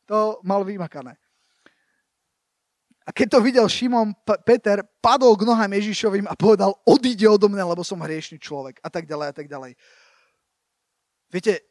to 0.07 0.43
mal 0.43 0.67
vymakané. 0.67 1.15
A 3.03 3.11
keď 3.11 3.35
to 3.35 3.39
videl 3.43 3.67
Šimon 3.67 4.15
Peter, 4.47 4.87
padol 5.03 5.35
k 5.35 5.43
nohám 5.43 5.75
Ježišovým 5.75 6.31
a 6.31 6.39
povedal, 6.39 6.71
odíde 6.87 7.27
odo 7.27 7.51
mňa, 7.51 7.75
lebo 7.75 7.83
som 7.83 7.99
hriešný 7.99 8.39
človek. 8.39 8.79
A 8.79 8.87
tak 8.87 9.11
ďalej, 9.11 9.27
a 9.27 9.35
tak 9.35 9.51
ďalej. 9.51 9.75
Viete, 11.27 11.67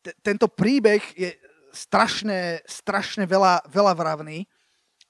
t- 0.00 0.16
tento 0.24 0.48
príbeh 0.48 1.04
je 1.12 1.36
strašne, 1.68 2.64
strašne 2.64 3.28
veľa, 3.28 3.68
veľa 3.68 3.92
vravný, 3.92 4.48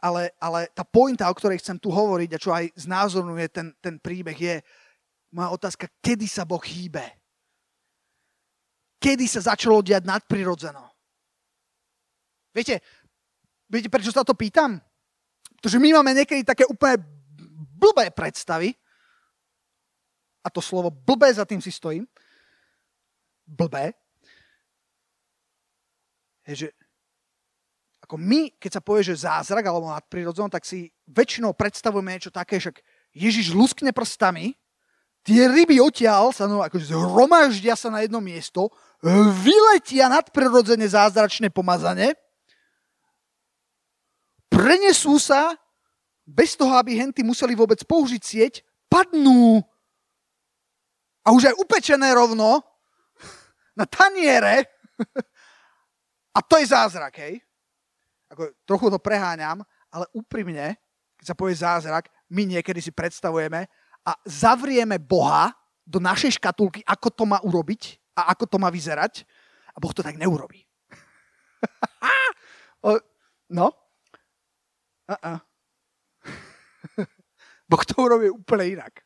ale, 0.04 0.36
ale 0.36 0.68
tá 0.76 0.84
pointa, 0.84 1.32
o 1.32 1.36
ktorej 1.36 1.64
chcem 1.64 1.80
tu 1.80 1.88
hovoriť 1.88 2.30
a 2.36 2.42
čo 2.42 2.52
aj 2.52 2.76
znázorňuje 2.76 3.46
ten, 3.48 3.72
ten 3.80 3.96
príbeh 3.96 4.36
je 4.36 4.54
moja 5.32 5.48
otázka, 5.56 5.88
kedy 6.04 6.28
sa 6.28 6.44
Boh 6.44 6.60
hýbe? 6.60 7.00
Kedy 9.00 9.24
sa 9.24 9.40
začalo 9.56 9.80
diať 9.80 10.04
nadprirodzeno? 10.04 10.84
Viete, 12.52 12.84
viete, 13.66 13.88
prečo 13.88 14.12
sa 14.12 14.22
to 14.22 14.36
pýtam? 14.36 14.76
Pretože 15.56 15.80
my 15.80 15.88
máme 15.96 16.12
niekedy 16.12 16.44
také 16.44 16.68
úplne 16.68 17.00
blbé 17.80 18.12
predstavy, 18.12 18.76
a 20.44 20.52
to 20.52 20.60
slovo 20.60 20.92
blbé, 20.92 21.32
za 21.32 21.48
tým 21.48 21.64
si 21.64 21.72
stojím, 21.72 22.04
blbé, 23.48 23.96
je, 26.44 26.68
že 26.68 26.68
ako 28.04 28.20
my, 28.20 28.52
keď 28.60 28.70
sa 28.78 28.82
povie, 28.84 29.02
že 29.08 29.24
zázrak 29.24 29.64
alebo 29.64 29.88
nadprirodzeno, 29.88 30.52
tak 30.52 30.68
si 30.68 30.92
väčšinou 31.08 31.56
predstavujeme 31.56 32.12
niečo 32.12 32.28
také, 32.28 32.60
však 32.60 32.84
Ježiš 33.16 33.56
luskne 33.56 33.96
prstami, 33.96 34.52
tie 35.24 35.48
ryby 35.48 35.80
odtiaľ 35.80 36.36
sa 36.36 36.44
no, 36.44 36.60
akože 36.60 36.92
zhromaždia 36.92 37.72
sa 37.72 37.88
na 37.88 38.04
jedno 38.04 38.20
miesto, 38.20 38.68
vyletia 39.40 40.12
nadprirodzene 40.12 40.84
zázračné 40.84 41.48
pomazanie, 41.48 42.12
prenesú 44.52 45.16
sa 45.16 45.56
bez 46.28 46.52
toho, 46.60 46.76
aby 46.76 47.00
henty 47.00 47.24
museli 47.24 47.56
vôbec 47.56 47.80
použiť 47.88 48.22
sieť, 48.22 48.54
padnú 48.92 49.64
a 51.24 51.32
už 51.32 51.48
aj 51.48 51.54
upečené 51.56 52.12
rovno 52.12 52.60
na 53.80 53.88
taniere 53.88 54.68
a 56.36 56.38
to 56.44 56.60
je 56.60 56.68
zázrak, 56.68 57.16
hej? 57.16 57.40
Ako, 58.34 58.50
trochu 58.66 58.86
to 58.90 58.98
preháňam, 58.98 59.62
ale 59.94 60.10
úprimne, 60.10 60.74
keď 61.16 61.24
sa 61.30 61.38
povie 61.38 61.54
zázrak, 61.54 62.10
my 62.26 62.42
niekedy 62.44 62.82
si 62.82 62.90
predstavujeme 62.90 63.70
a 64.02 64.12
zavrieme 64.26 64.98
Boha 64.98 65.54
do 65.86 66.02
našej 66.02 66.42
škatulky, 66.42 66.82
ako 66.82 67.08
to 67.14 67.24
má 67.24 67.38
urobiť 67.46 68.02
a 68.18 68.34
ako 68.34 68.44
to 68.50 68.56
má 68.58 68.74
vyzerať 68.74 69.22
a 69.70 69.78
Boh 69.78 69.94
to 69.94 70.02
tak 70.02 70.18
neurobí. 70.18 70.66
no? 73.54 73.70
Uh-uh. 75.04 75.38
boh 77.70 77.82
to 77.84 77.94
urobí 78.00 78.28
úplne 78.32 78.80
inak. 78.80 79.04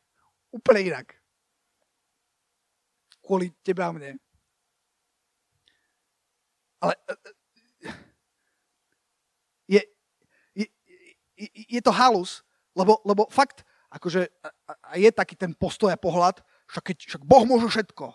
Úplne 0.55 0.81
inak. 0.81 1.07
Kvôli 3.21 3.53
tebe 3.61 3.83
a 3.85 3.93
mne. 3.93 4.17
Ale 6.79 6.95
e, 6.95 7.13
e, 7.13 7.91
je, 9.69 9.83
je, 10.55 10.67
je, 11.47 11.81
to 11.81 11.95
halus, 11.95 12.43
lebo, 12.75 12.99
lebo 13.07 13.31
fakt, 13.31 13.63
akože 13.95 14.27
a 14.67 14.99
je 14.99 15.11
taký 15.15 15.39
ten 15.39 15.55
postoj 15.55 15.95
a 15.95 15.99
pohľad, 15.99 16.43
však, 16.69 16.85
keď, 16.85 16.97
však 17.15 17.23
Boh 17.25 17.47
môže 17.47 17.71
všetko. 17.71 18.11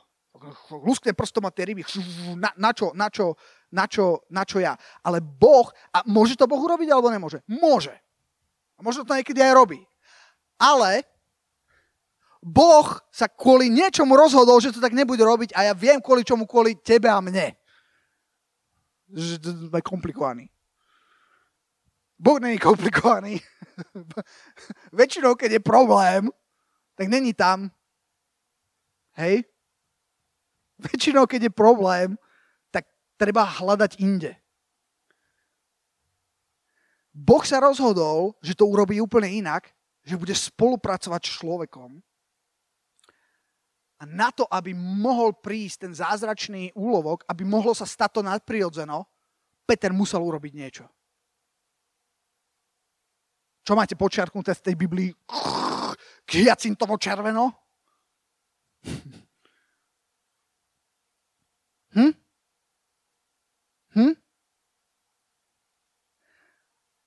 Luskne 0.83 1.15
prstom 1.15 1.47
a 1.47 1.55
tie 1.55 1.63
ryby, 1.63 1.87
na, 2.35 2.51
na, 2.59 2.75
čo, 2.75 2.91
na, 2.91 3.07
čo, 3.07 3.39
na, 3.71 3.87
čo, 3.87 4.27
na 4.27 4.43
čo 4.43 4.59
ja. 4.59 4.75
Ale 5.01 5.23
Boh, 5.23 5.71
a 5.95 6.03
môže 6.03 6.35
to 6.35 6.45
Boh 6.45 6.59
urobiť 6.59 6.91
alebo 6.91 7.07
nemôže? 7.07 7.39
Môže. 7.47 7.95
A 8.75 8.79
možno 8.83 9.07
to 9.07 9.15
niekedy 9.15 9.39
aj 9.39 9.55
robí. 9.55 9.79
Ale 10.59 11.07
Boh 12.43 12.99
sa 13.07 13.31
kvôli 13.31 13.71
niečomu 13.71 14.19
rozhodol, 14.19 14.59
že 14.59 14.75
to 14.75 14.83
tak 14.83 14.91
nebude 14.91 15.23
robiť 15.23 15.55
a 15.55 15.71
ja 15.71 15.73
viem 15.73 16.03
kvôli 16.03 16.27
čomu, 16.27 16.43
kvôli 16.43 16.75
tebe 16.75 17.07
a 17.07 17.23
mne 17.23 17.55
že 19.13 19.37
to 19.37 19.69
je 19.69 19.85
komplikovaný. 19.85 20.49
Boh 22.19 22.39
není 22.39 22.57
komplikovaný. 22.59 23.41
Väčšinou, 24.99 25.35
keď 25.35 25.57
je 25.57 25.61
problém, 25.61 26.29
tak 26.95 27.07
není 27.09 27.33
tam. 27.33 27.71
Hej? 29.17 29.43
Väčšinou, 30.77 31.25
keď 31.25 31.49
je 31.49 31.53
problém, 31.53 32.09
tak 32.69 32.85
treba 33.17 33.43
hľadať 33.43 33.99
inde. 33.99 34.33
Boh 37.13 37.45
sa 37.45 37.61
rozhodol, 37.61 38.33
že 38.41 38.57
to 38.57 38.65
urobí 38.65 38.97
úplne 38.97 39.29
inak, 39.29 39.69
že 40.01 40.17
bude 40.17 40.33
spolupracovať 40.33 41.21
s 41.21 41.33
človekom 41.37 42.01
a 44.03 44.09
na 44.09 44.35
to, 44.35 44.43
aby 44.51 44.75
mohol 44.75 45.31
prísť 45.31 45.87
ten 45.87 45.93
zázračný 45.95 46.75
úlovok, 46.75 47.23
aby 47.31 47.47
mohlo 47.47 47.71
sa 47.71 47.87
stať 47.87 48.19
to 48.19 48.21
nadprirodzeno, 48.27 49.07
Peter 49.63 49.95
musel 49.95 50.19
urobiť 50.27 50.51
niečo. 50.51 50.85
Čo 53.63 53.79
máte 53.79 53.95
počiarknuté 53.95 54.51
v 54.51 54.63
tej 54.63 54.75
Biblii? 54.75 55.09
Hyacintovo 56.27 56.99
červeno? 56.99 57.55
Hm? 61.93 62.11
Hm? 63.93 64.13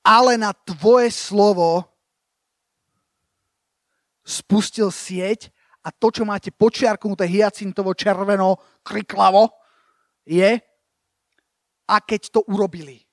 Ale 0.06 0.32
na 0.38 0.54
tvoje 0.54 1.10
slovo 1.10 1.82
spustil 4.22 4.90
sieť 4.94 5.50
a 5.86 5.94
to, 5.94 6.10
čo 6.10 6.26
máte 6.26 6.50
počiarknuté 6.50 7.30
hyacintovo, 7.30 7.94
červeno, 7.94 8.58
kriklavo, 8.82 9.54
je, 10.26 10.58
a 11.86 11.96
keď 12.02 12.34
to 12.34 12.40
urobili. 12.50 13.05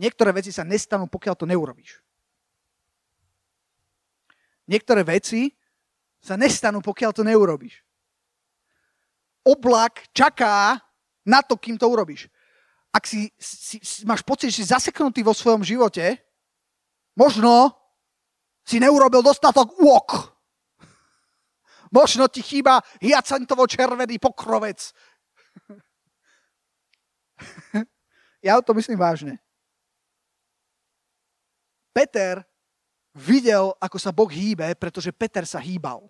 Niektoré 0.00 0.32
veci 0.32 0.48
sa 0.48 0.64
nestanú, 0.64 1.04
pokiaľ 1.12 1.36
to 1.36 1.44
neurobíš. 1.44 2.00
Niektoré 4.64 5.04
veci 5.04 5.52
sa 6.24 6.40
nestanú, 6.40 6.80
pokiaľ 6.80 7.12
to 7.12 7.20
neurobíš. 7.20 7.84
Oblak 9.44 10.08
čaká 10.16 10.80
na 11.28 11.44
to, 11.44 11.60
kým 11.60 11.76
to 11.76 11.84
urobíš. 11.84 12.32
Ak 12.88 13.04
si, 13.04 13.28
si, 13.36 13.76
si 13.84 14.08
máš 14.08 14.24
pocit, 14.24 14.48
že 14.48 14.64
si 14.64 14.72
zaseknutý 14.72 15.20
vo 15.20 15.36
svojom 15.36 15.60
živote, 15.60 16.16
možno 17.12 17.76
si 18.64 18.80
neurobil 18.80 19.20
dostatok 19.20 19.76
úok 19.84 20.32
Možno 21.92 22.30
ti 22.30 22.40
chýba 22.40 22.80
hyacintovo-červený 23.02 24.22
pokrovec. 24.22 24.94
ja 28.46 28.62
to 28.62 28.72
myslím 28.78 28.96
vážne. 28.96 29.42
Peter 31.90 32.42
videl, 33.14 33.74
ako 33.82 33.98
sa 33.98 34.14
Boh 34.14 34.30
hýbe, 34.30 34.74
pretože 34.78 35.10
Peter 35.10 35.42
sa 35.46 35.58
hýbal. 35.58 36.06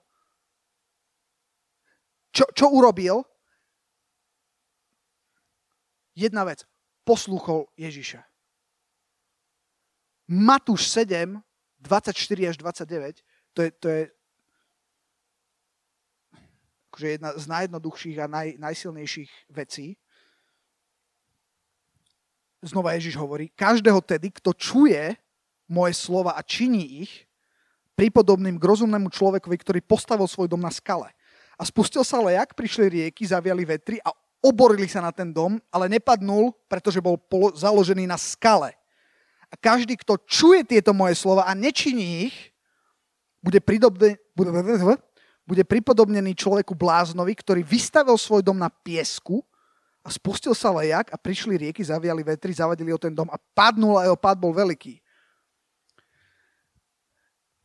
Čo, 2.31 2.47
čo 2.55 2.71
urobil? 2.71 3.25
Jedna 6.15 6.47
vec. 6.47 6.63
Poslúchol 7.03 7.67
Ježiša. 7.75 8.23
Matúš 10.31 10.87
7, 10.95 11.43
24 11.83 12.15
až 12.55 12.57
29, 12.61 13.25
to 13.51 13.67
je, 13.67 13.71
to 13.83 13.87
je 13.91 14.03
akože 16.93 17.09
jedna 17.19 17.31
z 17.35 17.45
najjednoduchších 17.51 18.19
a 18.23 18.27
naj, 18.31 18.49
najsilnejších 18.63 19.33
vecí. 19.51 19.99
Znova 22.63 22.95
Ježiš 22.95 23.17
hovorí, 23.17 23.51
každého 23.57 23.99
tedy, 24.05 24.31
kto 24.31 24.53
čuje 24.55 25.17
moje 25.71 25.95
slova 25.95 26.35
a 26.35 26.43
činí 26.43 27.07
ich, 27.07 27.31
prípodobným 27.95 28.59
k 28.59 28.65
rozumnému 28.65 29.07
človekovi, 29.13 29.57
ktorý 29.61 29.81
postavil 29.87 30.27
svoj 30.27 30.51
dom 30.51 30.59
na 30.59 30.75
skale. 30.75 31.15
A 31.55 31.63
spustil 31.63 32.03
sa 32.03 32.19
lejak, 32.19 32.57
prišli 32.57 32.89
rieky, 32.89 33.23
zaviali 33.23 33.63
vetri 33.63 34.03
a 34.03 34.11
oborili 34.41 34.89
sa 34.89 35.05
na 35.05 35.13
ten 35.13 35.31
dom, 35.31 35.61
ale 35.69 35.93
nepadnul, 35.93 36.57
pretože 36.67 36.99
bol 36.99 37.21
polo- 37.21 37.53
založený 37.53 38.09
na 38.09 38.17
skale. 38.17 38.73
A 39.53 39.55
každý, 39.55 40.01
kto 40.01 40.17
čuje 40.25 40.65
tieto 40.65 40.97
moje 40.97 41.21
slova 41.21 41.45
a 41.45 41.53
nečiní 41.53 42.33
ich, 42.33 42.37
bude, 43.45 43.61
pridobne, 43.61 44.17
bude, 44.33 44.51
bude 45.45 45.63
pripodobnený 45.65 46.33
človeku 46.37 46.73
bláznovi, 46.73 47.37
ktorý 47.37 47.61
vystavil 47.61 48.17
svoj 48.17 48.41
dom 48.41 48.57
na 48.57 48.73
piesku 48.73 49.45
a 50.01 50.09
spustil 50.09 50.57
sa 50.57 50.73
lejak 50.73 51.13
a 51.13 51.21
prišli 51.21 51.69
rieky, 51.69 51.85
zaviali 51.85 52.25
vetri, 52.25 52.57
zavadili 52.57 52.89
o 52.95 53.01
ten 53.01 53.13
dom 53.13 53.29
a 53.29 53.37
padnul 53.53 54.01
a 54.01 54.09
jeho 54.09 54.17
pád 54.17 54.41
bol 54.41 54.57
veľký. 54.57 54.97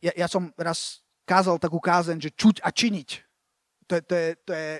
Ja, 0.06 0.12
ja 0.14 0.26
som 0.30 0.54
raz 0.54 1.02
kázal 1.26 1.58
takú 1.58 1.82
kázen, 1.82 2.22
že 2.22 2.30
čuť 2.30 2.62
a 2.62 2.70
činiť. 2.70 3.08
To 3.90 3.92
je, 3.98 4.02
to 4.02 4.14
je, 4.14 4.28
to 4.46 4.52
je 4.54 4.70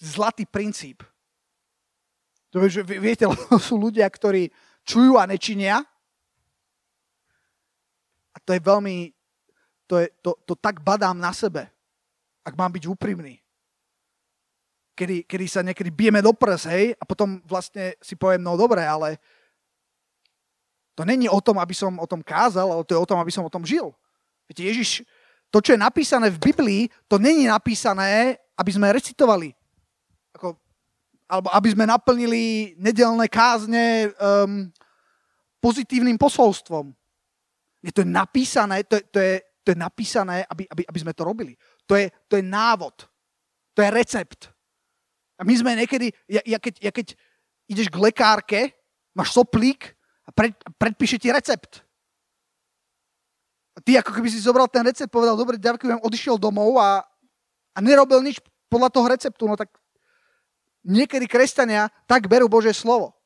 zlatý 0.00 0.44
princíp. 0.48 1.04
To 2.50 2.64
je, 2.64 2.80
že 2.80 2.82
viete, 2.82 3.28
sú 3.68 3.76
ľudia, 3.76 4.08
ktorí 4.08 4.48
čujú 4.88 5.20
a 5.20 5.28
nečinia. 5.28 5.84
A 8.32 8.38
to 8.40 8.56
je 8.56 8.60
veľmi, 8.64 9.12
to, 9.84 10.00
je, 10.00 10.08
to, 10.24 10.32
to 10.48 10.54
tak 10.56 10.80
badám 10.80 11.20
na 11.20 11.36
sebe 11.36 11.68
ak 12.44 12.56
mám 12.56 12.72
byť 12.72 12.84
úprimný. 12.88 13.38
Kedy, 14.96 15.24
kedy 15.24 15.46
sa 15.48 15.64
niekedy 15.64 15.88
bijeme 15.88 16.20
do 16.20 16.34
prs, 16.34 16.68
hej, 16.68 16.92
a 16.98 17.04
potom 17.08 17.40
vlastne 17.48 17.96
si 18.04 18.18
poviem, 18.18 18.42
no 18.42 18.58
dobre, 18.58 18.84
ale 18.84 19.16
To 20.98 21.06
není 21.06 21.32
o 21.32 21.40
tom, 21.40 21.56
aby 21.56 21.72
som 21.72 21.96
o 21.96 22.04
tom 22.04 22.20
kázal, 22.20 22.68
ale 22.68 22.84
to 22.84 22.92
je 22.92 23.00
o 23.00 23.08
tom, 23.08 23.16
aby 23.16 23.32
som 23.32 23.40
o 23.40 23.48
tom 23.48 23.64
žil. 23.64 23.88
Viete, 24.50 24.66
Ježiš, 24.66 25.06
to, 25.54 25.62
čo 25.62 25.78
je 25.78 25.78
napísané 25.78 26.26
v 26.26 26.42
Biblii, 26.42 26.82
to 27.06 27.22
není 27.22 27.46
napísané, 27.46 28.34
aby 28.58 28.70
sme 28.74 28.90
recitovali. 28.90 29.54
Ako, 30.34 30.58
alebo 31.30 31.54
aby 31.54 31.70
sme 31.70 31.86
naplnili 31.86 32.74
nedelné 32.74 33.30
kázne 33.30 34.10
um, 34.18 34.66
pozitívnym 35.62 36.18
posolstvom. 36.18 36.90
Je 37.78 37.94
to 37.94 38.02
napísané, 38.02 38.82
to, 38.82 38.98
to, 39.14 39.22
je, 39.22 39.38
to 39.62 39.70
je 39.70 39.78
napísané, 39.78 40.42
aby, 40.50 40.66
aby, 40.66 40.82
aby 40.82 40.98
sme 40.98 41.14
to 41.14 41.22
robili. 41.22 41.54
To 41.86 41.94
je, 41.94 42.10
to 42.26 42.34
je 42.34 42.42
návod. 42.42 43.06
To 43.78 43.86
je 43.86 43.90
recept. 43.94 44.50
A 45.38 45.46
my 45.46 45.54
sme 45.54 45.78
niekedy, 45.78 46.10
ja, 46.26 46.42
ja, 46.42 46.58
keď, 46.58 46.74
ja 46.82 46.90
keď 46.90 47.14
ideš 47.70 47.86
k 47.86 48.02
lekárke, 48.02 48.60
máš 49.14 49.30
soplík 49.30 49.94
a 50.26 50.34
pred, 50.34 50.58
predpíše 50.74 51.22
ti 51.22 51.30
recept. 51.30 51.86
Ty 53.80 54.04
ako 54.04 54.10
keby 54.20 54.28
si 54.28 54.42
zobral 54.42 54.68
ten 54.68 54.84
recept, 54.84 55.08
povedal, 55.08 55.38
dobre, 55.38 55.56
ďakujem, 55.56 56.04
odišiel 56.04 56.36
domov 56.36 56.76
a, 56.76 57.04
a 57.72 57.78
nerobil 57.80 58.20
nič 58.20 58.42
podľa 58.68 58.90
toho 58.92 59.06
receptu, 59.08 59.44
no 59.48 59.56
tak 59.56 59.72
niekedy 60.84 61.26
kresťania 61.26 61.88
tak 62.04 62.28
berú 62.28 62.48
Božie 62.48 62.72
slovo. 62.72 63.16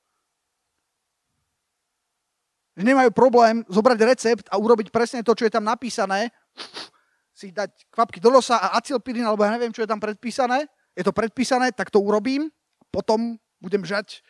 Že 2.74 2.90
nemajú 2.90 3.10
problém 3.14 3.62
zobrať 3.70 3.98
recept 4.02 4.46
a 4.50 4.58
urobiť 4.58 4.90
presne 4.90 5.22
to, 5.22 5.34
čo 5.34 5.46
je 5.46 5.52
tam 5.54 5.62
napísané, 5.62 6.34
si 7.34 7.50
dať 7.50 7.90
kvapky 7.90 8.22
do 8.22 8.30
nosa 8.30 8.58
a 8.58 8.78
acylpirin, 8.78 9.26
alebo 9.26 9.42
ja 9.42 9.54
neviem, 9.54 9.74
čo 9.74 9.82
je 9.82 9.90
tam 9.90 9.98
predpísané. 9.98 10.70
Je 10.94 11.02
to 11.02 11.10
predpísané, 11.10 11.74
tak 11.74 11.90
to 11.90 11.98
urobím, 11.98 12.46
potom 12.94 13.38
budem 13.58 13.82
žať. 13.82 14.22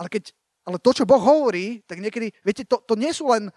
Ale, 0.00 0.08
keď, 0.08 0.32
ale 0.64 0.80
to, 0.80 0.90
čo 0.96 1.04
Boh 1.04 1.20
hovorí, 1.20 1.84
tak 1.84 2.00
niekedy, 2.00 2.32
viete, 2.40 2.64
to, 2.64 2.80
to 2.88 2.96
nie 2.96 3.12
sú 3.12 3.28
len, 3.28 3.52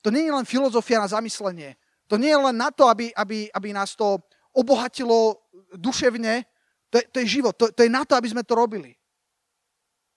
to 0.00 0.08
nie 0.08 0.28
je 0.28 0.32
len 0.32 0.46
filozofia 0.48 1.00
na 1.00 1.08
zamyslenie. 1.08 1.76
To 2.08 2.16
nie 2.18 2.32
je 2.32 2.40
len 2.40 2.56
na 2.56 2.72
to, 2.74 2.88
aby, 2.88 3.14
aby, 3.14 3.52
aby 3.52 3.68
nás 3.70 3.94
to 3.94 4.18
obohatilo 4.50 5.38
duševne. 5.76 6.42
To 6.90 6.98
je, 6.98 7.04
to 7.06 7.16
je 7.22 7.26
život. 7.38 7.54
To, 7.54 7.70
to 7.70 7.86
je 7.86 7.90
na 7.92 8.02
to, 8.02 8.18
aby 8.18 8.28
sme 8.28 8.42
to 8.42 8.58
robili. 8.58 8.98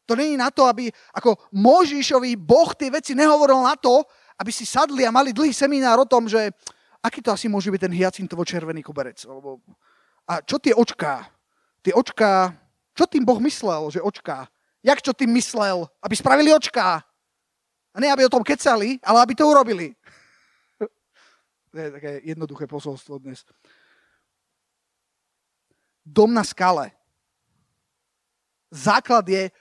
To 0.10 0.17
není 0.19 0.36
na 0.36 0.52
to, 0.52 0.67
aby 0.67 0.91
ako 1.15 1.38
Možišovi 1.54 2.36
Boh 2.36 2.76
tie 2.76 2.91
veci 2.91 3.15
nehovoril 3.15 3.63
na 3.63 3.78
to, 3.80 4.04
aby 4.36 4.52
si 4.52 4.67
sadli 4.67 5.08
a 5.08 5.13
mali 5.13 5.32
dlhý 5.32 5.54
seminár 5.54 6.02
o 6.02 6.10
tom, 6.10 6.28
že 6.28 6.52
aký 7.00 7.22
to 7.22 7.32
asi 7.32 7.48
môže 7.48 7.72
byť 7.72 7.82
ten 7.88 7.93
hyacintovo-červený 7.93 8.84
koberec. 8.84 9.24
A 10.28 10.43
čo 10.43 10.60
tie 10.60 10.76
očká? 10.76 11.30
Tie 11.84 11.96
očká, 11.96 12.52
čo 12.96 13.04
tým 13.08 13.24
Boh 13.24 13.39
myslel, 13.43 13.91
že 13.91 14.04
očká? 14.04 14.48
Jak 14.84 15.00
čo 15.00 15.15
tým 15.15 15.32
myslel? 15.36 15.88
Aby 16.04 16.15
spravili 16.19 16.52
očká. 16.52 17.00
A 17.93 18.01
nie, 18.01 18.10
aby 18.10 18.25
o 18.25 18.34
tom 18.34 18.41
kecali, 18.41 18.97
ale 19.06 19.21
aby 19.21 19.34
to 19.38 19.45
urobili. 19.45 19.93
to 21.69 21.77
je 21.77 21.89
také 21.93 22.12
jednoduché 22.25 22.65
posolstvo 22.65 23.21
dnes. 23.21 23.45
Dom 26.01 26.34
na 26.34 26.43
skale. 26.43 26.91
Základ 28.73 29.29
je 29.29 29.53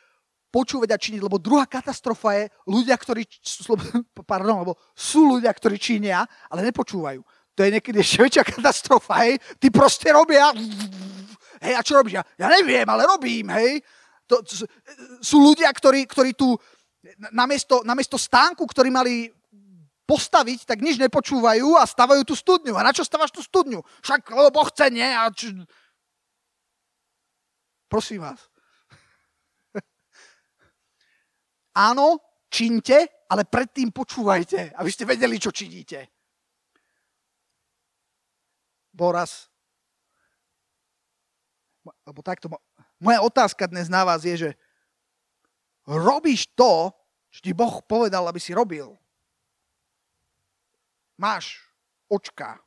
počúvať 0.52 0.92
a 0.92 1.00
činiť, 1.00 1.20
lebo 1.24 1.40
druhá 1.40 1.64
katastrofa 1.64 2.36
je 2.36 2.44
ľudia, 2.68 2.96
ktorí, 3.00 3.24
pardon, 4.32 4.60
lebo 4.64 4.76
sú 4.92 5.24
ľudia, 5.24 5.48
ktorí 5.48 5.80
činia, 5.80 6.28
ale 6.52 6.68
nepočúvajú. 6.68 7.24
To 7.56 7.60
je 7.64 7.72
niekedy 7.72 8.00
ešte 8.00 8.20
väčšia 8.20 8.44
katastrofa, 8.44 9.24
hej. 9.24 9.40
Ty 9.60 9.66
proste 9.72 10.08
robia, 10.12 10.52
hej, 11.64 11.74
a 11.76 11.80
čo 11.80 11.96
robíš? 11.96 12.20
Ja, 12.20 12.24
ja 12.44 12.48
neviem, 12.52 12.84
ale 12.84 13.08
robím, 13.08 13.48
hej. 13.56 13.80
To, 14.28 14.40
to, 14.44 14.64
sú 15.20 15.36
ľudia, 15.40 15.68
ktorí, 15.72 16.08
ktorí 16.08 16.32
tu 16.32 16.56
namiesto, 17.34 17.82
namiesto 17.82 18.14
stánku, 18.18 18.62
ktorý 18.66 18.88
mali 18.90 19.28
postaviť, 20.06 20.66
tak 20.66 20.82
nič 20.82 20.98
nepočúvajú 20.98 21.78
a 21.78 21.86
stavajú 21.86 22.22
tú 22.26 22.34
studňu. 22.34 22.74
A 22.76 22.86
na 22.86 22.92
čo 22.94 23.06
stavaš 23.06 23.30
tú 23.32 23.42
studňu? 23.42 23.82
Však, 24.02 24.34
Boh 24.50 24.68
chce, 24.68 24.90
nie? 24.90 25.06
A 25.06 25.30
č... 25.30 25.54
Prosím 27.86 28.24
vás. 28.26 28.40
Áno, 31.88 32.20
činte, 32.52 33.24
ale 33.30 33.48
predtým 33.48 33.88
počúvajte, 33.94 34.76
aby 34.76 34.90
ste 34.92 35.08
vedeli, 35.08 35.40
čo 35.40 35.54
činíte. 35.54 36.12
Boraz. 38.92 39.48
Lebo 42.06 42.20
takto, 42.20 42.52
moja 43.00 43.24
otázka 43.24 43.66
dnes 43.66 43.88
na 43.88 44.04
vás 44.04 44.22
je, 44.22 44.36
že 44.36 44.50
robíš 45.86 46.46
to, 46.54 46.90
čo 47.32 47.40
ti 47.40 47.52
Boh 47.56 47.80
povedal, 47.84 48.28
aby 48.28 48.40
si 48.40 48.54
robil. 48.54 48.92
Máš 51.18 51.60
očka, 52.08 52.60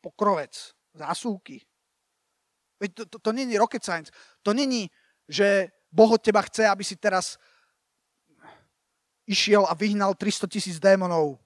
pokrovec, 0.00 0.74
zásuvky. 0.94 1.62
Veď 2.80 2.90
to, 2.94 3.02
to, 3.06 3.18
to 3.18 3.30
není 3.32 3.58
rocket 3.58 3.84
science. 3.84 4.12
To 4.42 4.52
není, 4.52 4.90
že 5.28 5.70
Boh 5.92 6.10
od 6.10 6.22
teba 6.22 6.42
chce, 6.42 6.66
aby 6.68 6.84
si 6.84 6.96
teraz 6.96 7.38
išiel 9.26 9.64
a 9.64 9.74
vyhnal 9.74 10.14
300 10.14 10.46
tisíc 10.46 10.76
démonov. 10.82 11.38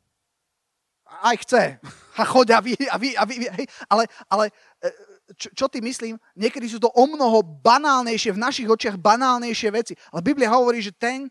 Aj 1.22 1.36
chce. 1.36 1.78
A 2.18 2.26
choď 2.26 2.50
a 2.50 2.60
vy, 2.60 2.74
a 2.74 2.98
vy, 2.98 3.14
a 3.14 3.24
vy. 3.24 3.46
Ale, 3.86 4.10
ale 4.26 4.50
e, 4.82 4.90
čo, 5.36 5.48
čo 5.52 5.66
ty 5.68 5.84
myslím? 5.84 6.16
Niekedy 6.38 6.66
sú 6.70 6.78
to 6.80 6.88
o 6.88 7.04
mnoho 7.04 7.44
banálnejšie, 7.44 8.32
v 8.32 8.40
našich 8.40 8.68
očiach 8.68 8.96
banálnejšie 8.96 9.68
veci. 9.74 9.92
Ale 10.14 10.24
Biblia 10.24 10.48
hovorí, 10.48 10.80
že 10.80 10.96
ten, 10.96 11.28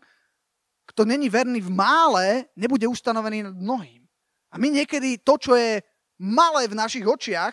kto 0.86 1.02
není 1.02 1.26
verný 1.26 1.64
v 1.64 1.72
mále, 1.72 2.46
nebude 2.54 2.86
ustanovený 2.86 3.50
nad 3.50 3.56
mnohým. 3.58 4.06
A 4.52 4.56
my 4.56 4.70
niekedy 4.70 5.18
to, 5.18 5.34
čo 5.36 5.58
je 5.58 5.82
malé 6.22 6.70
v 6.70 6.78
našich 6.78 7.04
očiach, 7.04 7.52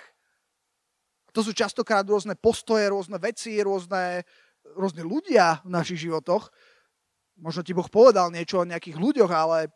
to 1.34 1.44
sú 1.44 1.52
častokrát 1.52 2.08
rôzne 2.08 2.38
postoje, 2.38 2.88
rôzne 2.88 3.20
veci, 3.20 3.60
rôzne, 3.60 4.24
rôzne 4.78 5.04
ľudia 5.04 5.60
v 5.68 5.72
našich 5.74 6.08
životoch, 6.08 6.48
Možno 7.36 7.68
ti 7.68 7.76
Boh 7.76 7.88
povedal 7.92 8.32
niečo 8.32 8.64
o 8.64 8.68
nejakých 8.68 8.96
ľuďoch, 8.96 9.32
ale 9.32 9.68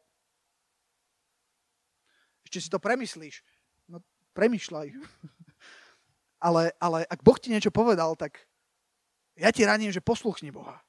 ešte 2.47 2.59
si 2.63 2.69
to 2.71 2.79
premyslíš. 2.79 3.43
No, 3.91 3.99
premyšľaj. 4.31 4.95
Ale, 6.39 6.71
ale 6.79 7.03
ak 7.05 7.19
Boh 7.19 7.35
ti 7.35 7.51
niečo 7.51 7.69
povedal, 7.69 8.15
tak 8.15 8.39
ja 9.35 9.51
ti 9.51 9.63
radím, 9.67 9.91
že 9.91 10.03
posluchni 10.03 10.51
Boha. 10.51 10.79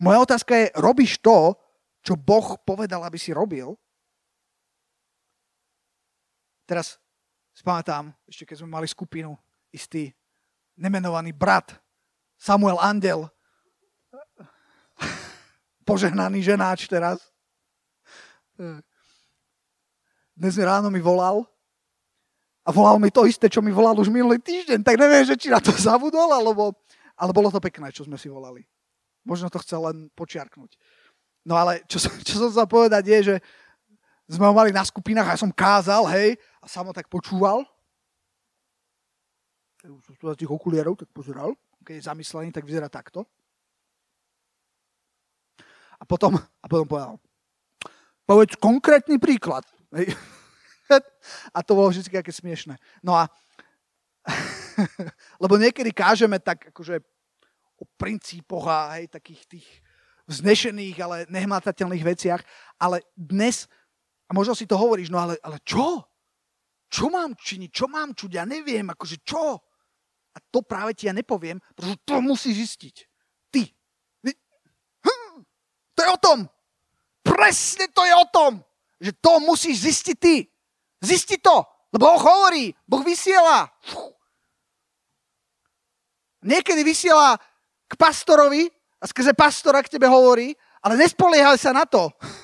Moja 0.00 0.18
otázka 0.24 0.56
je, 0.56 0.66
robíš 0.80 1.20
to, 1.20 1.54
čo 2.00 2.16
Boh 2.16 2.56
povedal, 2.64 3.04
aby 3.04 3.20
si 3.20 3.36
robil? 3.36 3.76
Teraz 6.64 6.96
spamätám, 7.52 8.14
ešte 8.24 8.48
keď 8.48 8.64
sme 8.64 8.80
mali 8.80 8.88
skupinu, 8.88 9.36
istý 9.68 10.08
nemenovaný 10.80 11.36
brat 11.36 11.76
Samuel 12.40 12.80
Andel 12.80 13.28
požehnaný 15.88 16.40
ženáč 16.40 16.88
teraz. 16.88 17.20
Dnes 20.32 20.56
ráno 20.56 20.88
mi 20.88 21.04
volal 21.04 21.44
a 22.70 22.72
volal 22.72 23.02
mi 23.02 23.10
to 23.10 23.26
isté, 23.26 23.50
čo 23.50 23.58
mi 23.58 23.74
volal 23.74 23.98
už 23.98 24.14
minulý 24.14 24.38
týždeň, 24.38 24.86
tak 24.86 24.94
neviem, 24.94 25.26
že 25.26 25.34
či 25.34 25.50
na 25.50 25.58
to 25.58 25.74
zabudol, 25.90 26.30
alebo, 26.30 26.78
ale 27.18 27.34
bolo 27.34 27.50
to 27.50 27.58
pekné, 27.58 27.90
čo 27.90 28.06
sme 28.06 28.14
si 28.14 28.30
volali. 28.30 28.62
Možno 29.26 29.50
to 29.50 29.58
chcel 29.58 29.90
len 29.90 30.06
počiarknúť. 30.14 30.78
No 31.42 31.58
ale 31.58 31.82
čo, 31.90 31.98
čo 32.22 32.34
som 32.46 32.50
sa 32.54 32.70
povedať 32.70 33.02
je, 33.10 33.18
že 33.34 33.36
sme 34.30 34.46
ho 34.46 34.54
mali 34.54 34.70
na 34.70 34.86
skupinách 34.86 35.26
a 35.26 35.34
ja 35.34 35.42
som 35.42 35.50
kázal, 35.50 36.06
hej, 36.14 36.38
a 36.62 36.70
samo 36.70 36.94
tak 36.94 37.10
počúval. 37.10 37.66
Som 39.82 40.14
z 40.14 40.38
tých 40.38 40.52
okulierov, 40.54 40.94
tak 40.94 41.10
pozeral. 41.10 41.58
Keď 41.82 41.98
je 41.98 42.06
zamyslený, 42.06 42.54
tak 42.54 42.62
vyzerá 42.62 42.86
takto. 42.86 43.26
A 45.98 46.06
potom, 46.06 46.38
a 46.38 46.66
potom 46.70 46.86
povedal, 46.86 47.14
povedz 48.22 48.54
konkrétny 48.54 49.18
príklad. 49.18 49.66
A 51.56 51.58
to 51.62 51.72
bolo 51.78 51.90
vždy 51.90 52.10
také 52.10 52.32
smiešné. 52.34 52.76
No 53.02 53.14
a 53.14 53.30
lebo 55.42 55.56
niekedy 55.56 55.96
kážeme 55.96 56.36
tak 56.40 56.68
akože 56.74 57.00
o 57.80 57.84
princípoch 57.96 58.68
a 58.68 59.00
hej, 59.00 59.08
takých 59.08 59.42
tých 59.48 59.68
vznešených, 60.28 60.96
ale 61.00 61.16
nehmatateľných 61.32 62.04
veciach, 62.04 62.44
ale 62.76 63.00
dnes, 63.16 63.64
a 64.28 64.36
možno 64.36 64.52
si 64.52 64.68
to 64.68 64.76
hovoríš, 64.76 65.08
no 65.08 65.18
ale, 65.18 65.40
ale 65.40 65.58
čo? 65.64 66.04
Čo 66.92 67.08
mám 67.08 67.32
činiť? 67.32 67.70
Čo 67.72 67.88
mám 67.88 68.12
čuť? 68.12 68.30
Ja 68.36 68.44
neviem, 68.44 68.84
akože 68.92 69.24
čo? 69.24 69.56
A 70.30 70.38
to 70.52 70.62
práve 70.62 70.92
ti 70.94 71.08
ja 71.08 71.16
nepoviem, 71.16 71.58
pretože 71.74 71.96
to 72.04 72.20
musíš 72.20 72.68
zistiť. 72.68 73.10
To 76.00 76.08
je 76.08 76.16
o 76.16 76.16
tom. 76.16 76.48
Presne 77.20 77.92
to 77.92 78.00
je 78.08 78.14
o 78.16 78.26
tom, 78.32 78.64
že 78.96 79.12
to 79.20 79.36
musíš 79.44 79.84
zistiť 79.84 80.16
ty. 80.16 80.48
Zisti 81.00 81.40
to, 81.40 81.64
lebo 81.92 82.06
Boh 82.06 82.20
hovorí, 82.20 82.76
Boh 82.84 83.00
vysiela. 83.00 83.72
Niekedy 86.44 86.84
vysiela 86.84 87.36
k 87.88 87.92
pastorovi 87.96 88.68
a 89.00 89.04
skrze 89.08 89.32
pastora 89.32 89.84
k 89.84 89.92
tebe 89.92 90.08
hovorí 90.08 90.56
Ale 90.80 90.96
nespoliehaj 90.96 91.60
sa 91.60 91.76
na 91.76 91.84
to. 91.84 92.08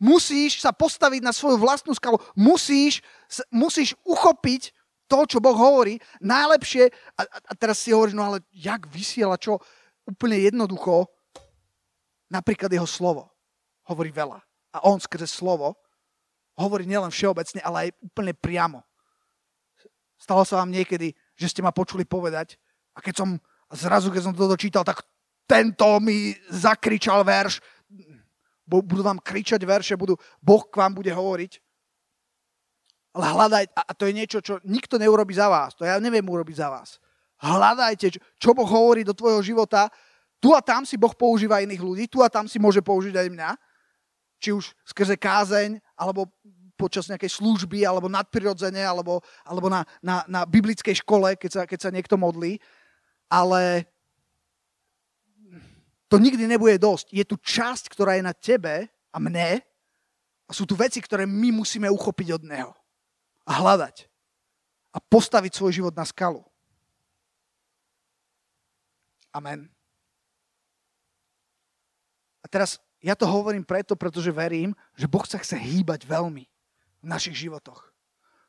musíš 0.00 0.64
sa 0.64 0.72
postaviť 0.72 1.20
na 1.20 1.32
svoju 1.32 1.60
vlastnú 1.60 1.92
skalu. 1.92 2.16
Musíš, 2.32 3.04
musíš 3.52 3.92
uchopiť 4.04 4.72
to, 5.06 5.28
čo 5.28 5.38
Boh 5.44 5.56
hovorí. 5.56 6.00
Najlepšie, 6.24 6.88
a, 7.20 7.22
a 7.24 7.52
teraz 7.56 7.84
si 7.84 7.92
hovoríš, 7.92 8.16
no 8.16 8.24
ale 8.24 8.40
jak 8.52 8.88
vysiela, 8.88 9.36
čo? 9.36 9.60
Úplne 10.04 10.52
jednoducho, 10.52 11.08
napríklad 12.28 12.68
jeho 12.68 12.88
slovo 12.88 13.32
hovorí 13.88 14.12
veľa. 14.12 14.40
A 14.74 14.78
on 14.88 15.00
skrze 15.00 15.28
slovo 15.28 15.76
hovorí 16.58 16.86
nielen 16.86 17.10
všeobecne, 17.10 17.60
ale 17.62 17.88
aj 17.88 17.88
úplne 18.02 18.32
priamo. 18.34 18.80
Stalo 20.18 20.46
sa 20.46 20.62
vám 20.62 20.70
niekedy, 20.70 21.12
že 21.34 21.50
ste 21.50 21.60
ma 21.60 21.74
počuli 21.74 22.06
povedať 22.06 22.56
a 22.94 23.02
keď 23.02 23.14
som 23.20 23.28
zrazu, 23.74 24.08
keď 24.08 24.22
som 24.30 24.34
to 24.34 24.46
dočítal, 24.46 24.86
tak 24.86 25.02
tento 25.44 25.84
mi 26.00 26.32
zakričal 26.48 27.26
verš, 27.26 27.60
budú 28.64 29.04
vám 29.04 29.20
kričať 29.20 29.60
verše, 29.66 29.94
budú, 29.98 30.16
Boh 30.40 30.64
k 30.64 30.80
vám 30.80 30.96
bude 30.96 31.12
hovoriť. 31.12 31.60
Ale 33.14 33.26
hľadaj, 33.30 33.64
a 33.76 33.92
to 33.94 34.08
je 34.08 34.16
niečo, 34.16 34.38
čo 34.40 34.58
nikto 34.64 34.98
neurobi 34.98 35.36
za 35.36 35.46
vás, 35.46 35.76
to 35.76 35.84
ja 35.84 36.00
neviem 36.00 36.24
urobiť 36.24 36.56
za 36.56 36.68
vás. 36.72 36.96
Hľadajte, 37.44 38.16
čo 38.40 38.50
Boh 38.56 38.66
hovorí 38.66 39.04
do 39.04 39.12
tvojho 39.12 39.44
života. 39.44 39.92
Tu 40.40 40.48
a 40.56 40.64
tam 40.64 40.88
si 40.88 40.96
Boh 40.96 41.12
používa 41.12 41.60
iných 41.60 41.82
ľudí, 41.82 42.04
tu 42.08 42.24
a 42.24 42.32
tam 42.32 42.48
si 42.48 42.56
môže 42.56 42.80
použiť 42.80 43.12
aj 43.16 43.28
mňa. 43.28 43.50
Či 44.40 44.48
už 44.56 44.72
skrze 44.88 45.20
kázeň, 45.20 45.76
alebo 45.94 46.30
počas 46.74 47.06
nejakej 47.06 47.30
služby, 47.38 47.86
alebo 47.86 48.10
nadprirodzene, 48.10 48.82
alebo, 48.82 49.22
alebo 49.46 49.70
na, 49.70 49.86
na, 50.02 50.26
na 50.26 50.42
biblickej 50.42 51.00
škole, 51.00 51.38
keď 51.38 51.50
sa, 51.50 51.62
keď 51.64 51.78
sa 51.78 51.90
niekto 51.94 52.18
modlí. 52.18 52.58
Ale 53.30 53.86
to 56.10 56.18
nikdy 56.18 56.44
nebude 56.46 56.78
dosť. 56.78 57.14
Je 57.14 57.24
tu 57.26 57.38
časť, 57.38 57.90
ktorá 57.90 58.18
je 58.18 58.26
na 58.26 58.34
tebe 58.34 58.90
a 59.14 59.16
mne 59.22 59.62
a 60.44 60.50
sú 60.52 60.68
tu 60.68 60.76
veci, 60.76 61.00
ktoré 61.00 61.24
my 61.24 61.54
musíme 61.54 61.88
uchopiť 61.88 62.28
od 62.36 62.42
Neho 62.44 62.72
a 63.48 63.52
hľadať 63.54 64.06
a 64.94 64.98
postaviť 65.00 65.52
svoj 65.56 65.72
život 65.72 65.94
na 65.96 66.06
skalu. 66.06 66.44
Amen. 69.34 69.66
A 72.44 72.46
teraz 72.46 72.78
ja 73.04 73.12
to 73.12 73.28
hovorím 73.28 73.68
preto, 73.68 73.92
pretože 73.92 74.32
verím, 74.32 74.72
že 74.96 75.04
Boh 75.04 75.28
sa 75.28 75.36
chce 75.36 75.60
hýbať 75.60 76.08
veľmi 76.08 76.48
v 77.04 77.06
našich 77.06 77.36
životoch. 77.36 77.92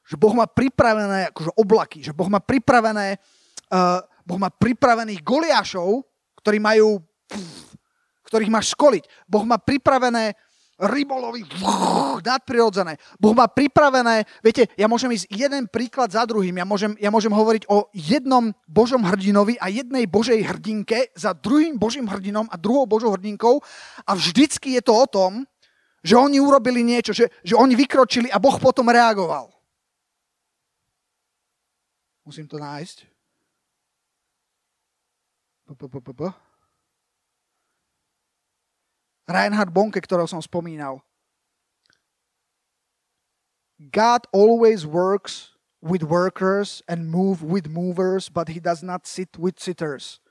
Že 0.08 0.16
Boh 0.16 0.32
má 0.32 0.48
pripravené 0.48 1.28
akože 1.36 1.52
oblaky, 1.60 2.00
že 2.00 2.16
Boh 2.16 2.32
má 2.32 2.40
pripravené, 2.40 3.20
uh, 3.76 4.00
boh 4.24 4.40
má 4.40 4.48
pripravených 4.48 5.20
goliášov, 5.20 6.08
ktorí 6.40 6.64
majú, 6.64 7.04
pff, 7.28 7.76
ktorých 8.32 8.54
máš 8.54 8.72
školiť. 8.72 9.04
Boh 9.28 9.44
má 9.44 9.60
pripravené 9.60 10.40
rybolovy, 10.76 11.48
nadprirodzené. 12.20 13.00
Boh 13.16 13.32
má 13.32 13.48
pripravené, 13.48 14.28
viete, 14.44 14.68
ja 14.76 14.92
môžem 14.92 15.16
ísť 15.16 15.32
jeden 15.32 15.72
príklad 15.72 16.12
za 16.12 16.28
druhým, 16.28 16.52
ja 16.52 16.68
môžem, 16.68 16.92
ja 17.00 17.08
môžem 17.08 17.32
hovoriť 17.32 17.72
o 17.72 17.88
jednom 17.96 18.52
Božom 18.68 19.08
hrdinovi 19.08 19.56
a 19.56 19.72
jednej 19.72 20.04
Božej 20.04 20.44
hrdinke 20.44 21.16
za 21.16 21.32
druhým 21.32 21.80
Božím 21.80 22.12
hrdinom 22.12 22.52
a 22.52 22.60
druhou 22.60 22.84
Božou 22.84 23.16
hrdinkou 23.16 23.64
a 24.04 24.12
vždycky 24.16 24.76
je 24.76 24.84
to 24.84 24.94
o 24.94 25.08
tom, 25.08 25.48
že 26.04 26.20
oni 26.20 26.44
urobili 26.44 26.84
niečo, 26.84 27.16
že, 27.16 27.32
že 27.42 27.56
oni 27.56 27.74
vykročili 27.74 28.28
a 28.30 28.38
Boh 28.38 28.60
potom 28.60 28.92
reagoval. 28.92 29.50
Musím 32.28 32.52
to 32.52 32.60
nájsť. 32.60 33.10
Reinhard 39.26 39.74
Bonke, 39.74 39.98
ktorého 39.98 40.30
som 40.30 40.42
spomínal. 40.42 41.02
God 43.76 44.30
always 44.32 44.86
works 44.86 45.58
with 45.82 46.06
workers 46.06 46.86
and 46.88 47.12
move 47.12 47.44
with 47.44 47.68
movers, 47.68 48.30
but 48.30 48.48
he 48.48 48.62
does 48.62 48.86
not 48.86 49.10
sit 49.10 49.36
with 49.36 49.60
sitters. 49.60 50.22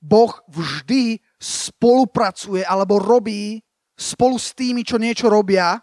Boh 0.00 0.32
vždy 0.48 1.18
spolupracuje 1.42 2.62
alebo 2.64 3.02
robí 3.02 3.60
spolu 3.98 4.38
s 4.38 4.54
tými, 4.54 4.86
čo 4.86 4.96
niečo 4.96 5.26
robia. 5.26 5.82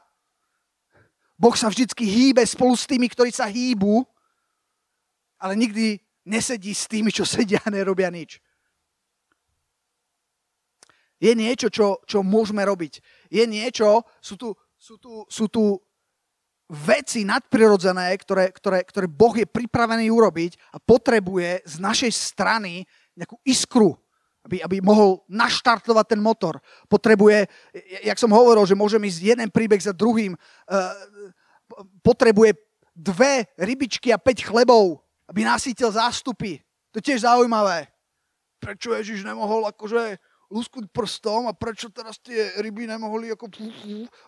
Boh 1.36 1.54
sa 1.54 1.68
vždycky 1.68 2.08
hýbe 2.08 2.42
spolu 2.48 2.74
s 2.74 2.88
tými, 2.88 3.12
ktorí 3.12 3.36
sa 3.36 3.52
hýbu, 3.52 4.06
ale 5.38 5.60
nikdy 5.60 6.00
nesedí 6.24 6.72
s 6.72 6.88
tými, 6.88 7.12
čo 7.12 7.28
sedia 7.28 7.60
a 7.62 7.70
nerobia 7.70 8.08
nič 8.08 8.40
je 11.24 11.32
niečo, 11.32 11.72
čo, 11.72 12.04
čo 12.04 12.20
môžeme 12.20 12.60
robiť. 12.68 13.00
Je 13.32 13.48
niečo, 13.48 14.04
sú 14.20 14.36
tu, 14.36 14.52
sú 14.76 15.00
tu, 15.00 15.24
sú 15.32 15.48
tu 15.48 15.80
veci 16.68 17.24
nadprirodzené, 17.24 18.12
ktoré, 18.20 18.52
ktoré, 18.52 18.84
ktoré 18.84 19.08
Boh 19.08 19.32
je 19.32 19.48
pripravený 19.48 20.12
urobiť 20.12 20.76
a 20.76 20.84
potrebuje 20.84 21.64
z 21.64 21.76
našej 21.80 22.12
strany 22.12 22.84
nejakú 23.16 23.40
iskru, 23.48 23.96
aby, 24.44 24.60
aby 24.60 24.84
mohol 24.84 25.24
naštartovať 25.32 26.06
ten 26.12 26.20
motor. 26.20 26.60
Potrebuje, 26.92 27.48
jak 28.04 28.20
som 28.20 28.36
hovoril, 28.36 28.68
že 28.68 28.76
môžem 28.76 29.00
ísť 29.08 29.20
jeden 29.24 29.48
príbeh 29.48 29.80
za 29.80 29.96
druhým, 29.96 30.36
uh, 30.36 30.92
potrebuje 32.04 32.58
dve 32.92 33.48
rybičky 33.56 34.12
a 34.12 34.20
päť 34.20 34.44
chlebov, 34.44 35.00
aby 35.32 35.48
nasítil 35.48 35.88
zástupy. 35.94 36.60
To 36.92 37.00
je 37.00 37.08
tiež 37.10 37.24
zaujímavé. 37.24 37.88
Prečo 38.60 38.92
Ježiš 38.92 39.24
nemohol 39.24 39.66
akože 39.72 40.20
lusknúť 40.54 40.86
prstom 40.94 41.50
a 41.50 41.58
prečo 41.58 41.90
teraz 41.90 42.22
tie 42.22 42.54
ryby 42.62 42.86
nemohli 42.86 43.34
ako 43.34 43.50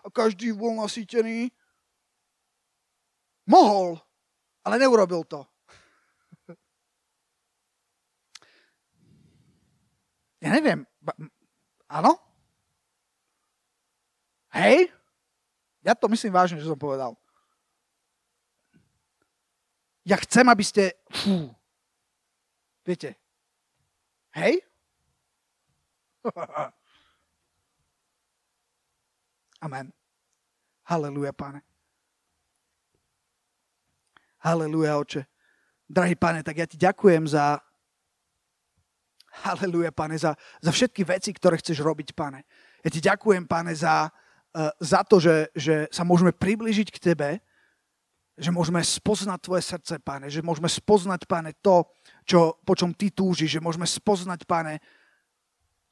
a 0.02 0.08
každý 0.10 0.50
bol 0.50 0.74
nasýtený? 0.74 1.54
Mohol, 3.46 4.02
ale 4.66 4.74
neurobil 4.82 5.22
to. 5.22 5.46
Ja 10.36 10.52
neviem. 10.52 10.84
Áno? 11.90 12.20
Hej? 14.52 14.92
Ja 15.80 15.96
to 15.96 16.06
myslím 16.12 16.30
vážne, 16.30 16.60
že 16.60 16.68
som 16.68 16.78
povedal. 16.78 17.16
Ja 20.06 20.14
chcem, 20.22 20.46
aby 20.46 20.62
ste... 20.62 20.94
Fú. 21.10 21.50
Viete? 22.86 23.18
Hej? 24.38 24.62
Amen. 29.64 29.92
Haleluja, 30.82 31.32
pane. 31.32 31.60
Haleluja, 34.38 34.98
oče. 34.98 35.26
Drahý 35.86 36.14
pane, 36.14 36.42
tak 36.42 36.56
ja 36.58 36.66
ti 36.66 36.76
ďakujem 36.78 37.26
za 37.30 37.58
Haleluja, 39.36 39.92
pane, 39.92 40.16
za, 40.16 40.32
za 40.64 40.72
všetky 40.72 41.04
veci, 41.04 41.28
ktoré 41.36 41.60
chceš 41.60 41.84
robiť, 41.84 42.16
pane. 42.16 42.48
Ja 42.80 42.88
ti 42.88 43.04
ďakujem, 43.04 43.44
pane, 43.44 43.76
za, 43.76 44.08
uh, 44.08 44.72
za 44.80 45.04
to, 45.04 45.20
že, 45.20 45.52
že 45.52 45.92
sa 45.92 46.08
môžeme 46.08 46.32
priblížiť 46.32 46.88
k 46.88 47.02
tebe, 47.12 47.30
že 48.36 48.48
môžeme 48.48 48.80
spoznať 48.80 49.38
tvoje 49.44 49.62
srdce, 49.64 50.00
pane, 50.00 50.32
že 50.32 50.40
môžeme 50.40 50.72
spoznať, 50.72 51.28
pane, 51.28 51.52
to, 51.60 51.84
čo, 52.24 52.56
po 52.64 52.72
čom 52.72 52.96
ty 52.96 53.12
túžiš, 53.12 53.60
že 53.60 53.64
môžeme 53.64 53.84
spoznať, 53.84 54.48
pane, 54.48 54.80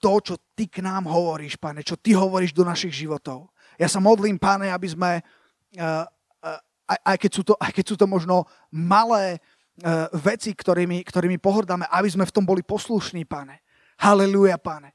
to, 0.04 0.12
čo 0.20 0.34
ty 0.52 0.68
k 0.68 0.84
nám 0.84 1.08
hovoríš, 1.08 1.56
pane, 1.56 1.80
čo 1.80 1.96
ty 1.96 2.12
hovoríš 2.12 2.52
do 2.52 2.60
našich 2.60 2.92
životov. 2.92 3.48
Ja 3.80 3.88
sa 3.88 4.04
modlím, 4.04 4.36
pane, 4.36 4.68
aby 4.68 4.84
sme, 4.84 5.24
uh, 5.80 6.04
uh, 6.44 6.60
aj, 6.92 6.98
aj, 7.00 7.16
keď 7.24 7.30
sú 7.32 7.42
to, 7.48 7.54
aj 7.56 7.72
keď 7.72 7.84
sú 7.88 7.96
to 7.96 8.04
možno 8.04 8.44
malé 8.68 9.40
uh, 9.40 10.12
veci, 10.12 10.52
ktorými, 10.52 11.00
ktorými 11.08 11.40
pohrdáme, 11.40 11.88
aby 11.88 12.08
sme 12.12 12.28
v 12.28 12.34
tom 12.36 12.44
boli 12.44 12.60
poslušní, 12.60 13.24
pane. 13.24 13.64
Haleluja, 13.96 14.60
pane. 14.60 14.92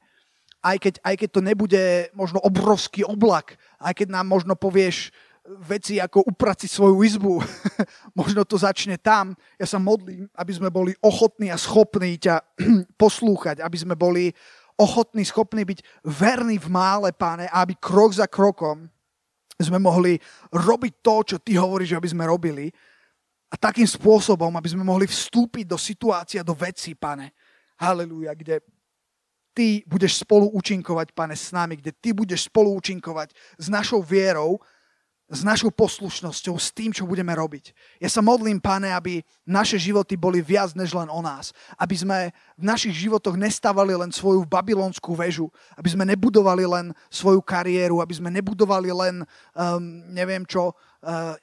Aj 0.62 0.78
keď, 0.78 1.02
aj 1.02 1.14
keď 1.18 1.28
to 1.34 1.40
nebude 1.42 1.82
možno 2.14 2.38
obrovský 2.46 3.02
oblak, 3.02 3.58
aj 3.82 3.98
keď 3.98 4.14
nám 4.14 4.30
možno 4.30 4.54
povieš 4.54 5.10
veci 5.66 5.98
ako 5.98 6.22
upraci 6.30 6.70
svoju 6.70 7.02
izbu, 7.02 7.34
možno 8.20 8.46
to 8.46 8.54
začne 8.54 8.94
tam. 9.00 9.34
Ja 9.58 9.66
sa 9.66 9.82
modlím, 9.82 10.30
aby 10.38 10.52
sme 10.54 10.70
boli 10.70 10.94
ochotní 11.02 11.50
a 11.50 11.58
schopní 11.58 12.20
ťa 12.20 12.44
poslúchať, 13.02 13.58
aby 13.58 13.76
sme 13.80 13.98
boli 13.98 14.30
ochotní, 14.80 15.28
schopní 15.28 15.68
byť 15.68 15.84
verní 16.08 16.56
v 16.56 16.68
mále, 16.72 17.12
páne, 17.12 17.44
aby 17.52 17.76
krok 17.76 18.16
za 18.16 18.24
krokom 18.24 18.88
sme 19.60 19.76
mohli 19.76 20.16
robiť 20.48 20.92
to, 21.04 21.16
čo 21.20 21.36
ty 21.36 21.60
hovoríš, 21.60 21.92
aby 21.92 22.08
sme 22.08 22.24
robili. 22.24 22.72
A 23.52 23.60
takým 23.60 23.84
spôsobom, 23.84 24.48
aby 24.56 24.68
sme 24.72 24.80
mohli 24.80 25.04
vstúpiť 25.04 25.68
do 25.68 25.76
situácie, 25.76 26.40
do 26.40 26.56
veci, 26.56 26.96
pane. 26.96 27.36
Halelúja, 27.76 28.32
kde 28.32 28.64
ty 29.52 29.84
budeš 29.84 30.24
spolu 30.24 30.48
účinkovať, 30.56 31.12
pane, 31.12 31.36
s 31.36 31.52
nami, 31.52 31.76
kde 31.76 31.92
ty 31.92 32.16
budeš 32.16 32.48
spolu 32.48 32.72
účinkovať 32.80 33.36
s 33.60 33.66
našou 33.68 34.00
vierou 34.00 34.56
s 35.30 35.46
našou 35.46 35.70
poslušnosťou, 35.70 36.58
s 36.58 36.74
tým, 36.74 36.90
čo 36.90 37.06
budeme 37.06 37.30
robiť. 37.30 37.70
Ja 38.02 38.10
sa 38.10 38.18
modlím, 38.18 38.58
pane, 38.58 38.90
aby 38.90 39.22
naše 39.46 39.78
životy 39.78 40.18
boli 40.18 40.42
viac 40.42 40.74
než 40.74 40.90
len 40.90 41.06
o 41.06 41.22
nás. 41.22 41.54
Aby 41.78 41.94
sme 41.94 42.18
v 42.58 42.64
našich 42.66 43.06
životoch 43.06 43.38
nestávali 43.38 43.94
len 43.94 44.10
svoju 44.10 44.42
babylonskú 44.42 45.14
väžu. 45.14 45.46
Aby 45.78 45.94
sme 45.94 46.02
nebudovali 46.02 46.66
len 46.66 46.90
svoju 47.06 47.38
kariéru. 47.46 48.02
Aby 48.02 48.18
sme 48.18 48.26
nebudovali 48.34 48.90
len, 48.90 49.22
um, 49.54 50.02
neviem 50.10 50.42
čo, 50.42 50.74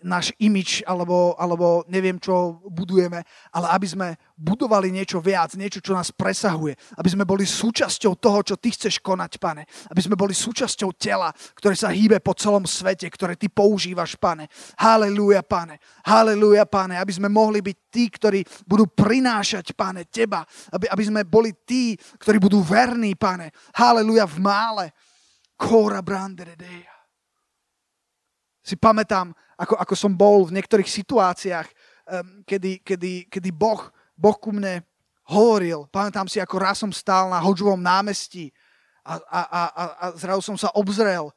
náš 0.06 0.30
imič 0.38 0.86
alebo, 0.86 1.34
alebo 1.34 1.82
neviem, 1.90 2.22
čo 2.22 2.62
budujeme, 2.70 3.26
ale 3.50 3.68
aby 3.74 3.88
sme 3.90 4.08
budovali 4.38 4.94
niečo 4.94 5.18
viac, 5.18 5.58
niečo, 5.58 5.82
čo 5.82 5.98
nás 5.98 6.14
presahuje. 6.14 6.78
Aby 6.94 7.10
sme 7.10 7.26
boli 7.26 7.42
súčasťou 7.42 8.22
toho, 8.22 8.40
čo 8.46 8.56
ty 8.62 8.70
chceš 8.70 9.02
konať, 9.02 9.42
pane. 9.42 9.66
Aby 9.90 10.02
sme 10.06 10.14
boli 10.14 10.38
súčasťou 10.38 10.94
tela, 10.94 11.34
ktoré 11.58 11.74
sa 11.74 11.90
hýbe 11.90 12.22
po 12.22 12.38
celom 12.38 12.70
svete, 12.70 13.10
ktoré 13.10 13.34
ty 13.34 13.50
používaš, 13.50 14.14
pane. 14.22 14.46
Halelúja, 14.78 15.42
pane. 15.42 15.82
Halelúja, 16.06 16.70
pane. 16.70 17.02
Aby 17.02 17.18
sme 17.18 17.30
mohli 17.34 17.66
byť 17.66 17.78
tí, 17.90 18.14
ktorí 18.14 18.46
budú 18.70 18.86
prinášať, 18.86 19.74
pane, 19.74 20.06
teba. 20.06 20.46
Aby, 20.70 20.86
aby 20.94 21.04
sme 21.04 21.22
boli 21.26 21.58
tí, 21.66 21.98
ktorí 21.98 22.38
budú 22.38 22.62
verní, 22.62 23.18
pane. 23.18 23.50
Halelúja 23.74 24.30
v 24.30 24.38
mále. 24.38 24.86
Kora 25.58 26.06
branderedeja. 26.06 26.97
Si 28.68 28.76
pamätám, 28.76 29.32
ako, 29.56 29.80
ako 29.80 29.94
som 29.96 30.12
bol 30.12 30.44
v 30.44 30.60
niektorých 30.60 30.92
situáciách, 30.92 31.68
um, 31.72 32.44
kedy, 32.44 32.84
kedy, 32.84 33.32
kedy 33.32 33.50
boh, 33.56 33.88
boh 34.20 34.36
ku 34.36 34.52
mne 34.52 34.84
hovoril. 35.32 35.88
Pamätám 35.88 36.28
si, 36.28 36.44
ako 36.44 36.56
raz 36.60 36.84
som 36.84 36.92
stál 36.92 37.32
na 37.32 37.40
Hodžovom 37.40 37.80
námestí 37.80 38.52
a, 39.08 39.24
a, 39.24 39.40
a, 39.40 39.62
a, 39.64 39.84
a 39.88 40.06
zrazu 40.20 40.44
som 40.44 40.60
sa 40.60 40.68
obzrel 40.76 41.32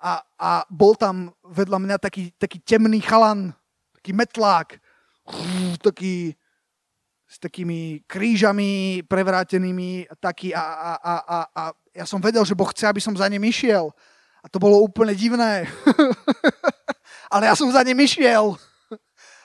a, 0.00 0.24
a 0.40 0.64
bol 0.72 0.96
tam 0.96 1.28
vedľa 1.44 1.76
mňa 1.76 1.96
taký, 2.00 2.32
taký 2.40 2.64
temný 2.64 3.04
chalan, 3.04 3.52
taký 4.00 4.16
metlák, 4.16 4.80
taký 5.86 6.32
s 7.26 7.42
takými 7.42 8.06
krížami 8.06 9.02
prevrátenými 9.02 10.06
taký 10.22 10.54
a, 10.54 10.62
a, 10.62 10.92
a, 10.94 11.14
a, 11.18 11.38
a 11.50 11.62
ja 11.90 12.06
som 12.06 12.22
vedel, 12.22 12.46
že 12.46 12.54
Boh 12.54 12.70
chce, 12.70 12.86
aby 12.86 13.02
som 13.02 13.18
za 13.18 13.26
ním 13.26 13.42
išiel. 13.50 13.90
A 14.46 14.50
to 14.50 14.62
bolo 14.62 14.78
úplne 14.78 15.10
divné. 15.10 15.66
ale 17.34 17.50
ja 17.50 17.58
som 17.58 17.66
za 17.66 17.82
ním 17.82 17.98
išiel. 17.98 18.54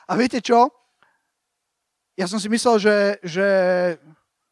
A 0.06 0.14
viete 0.14 0.38
čo? 0.38 0.70
Ja 2.14 2.30
som 2.30 2.38
si 2.38 2.45
myslel, 2.54 2.78
že, 2.78 2.95
že 3.26 3.47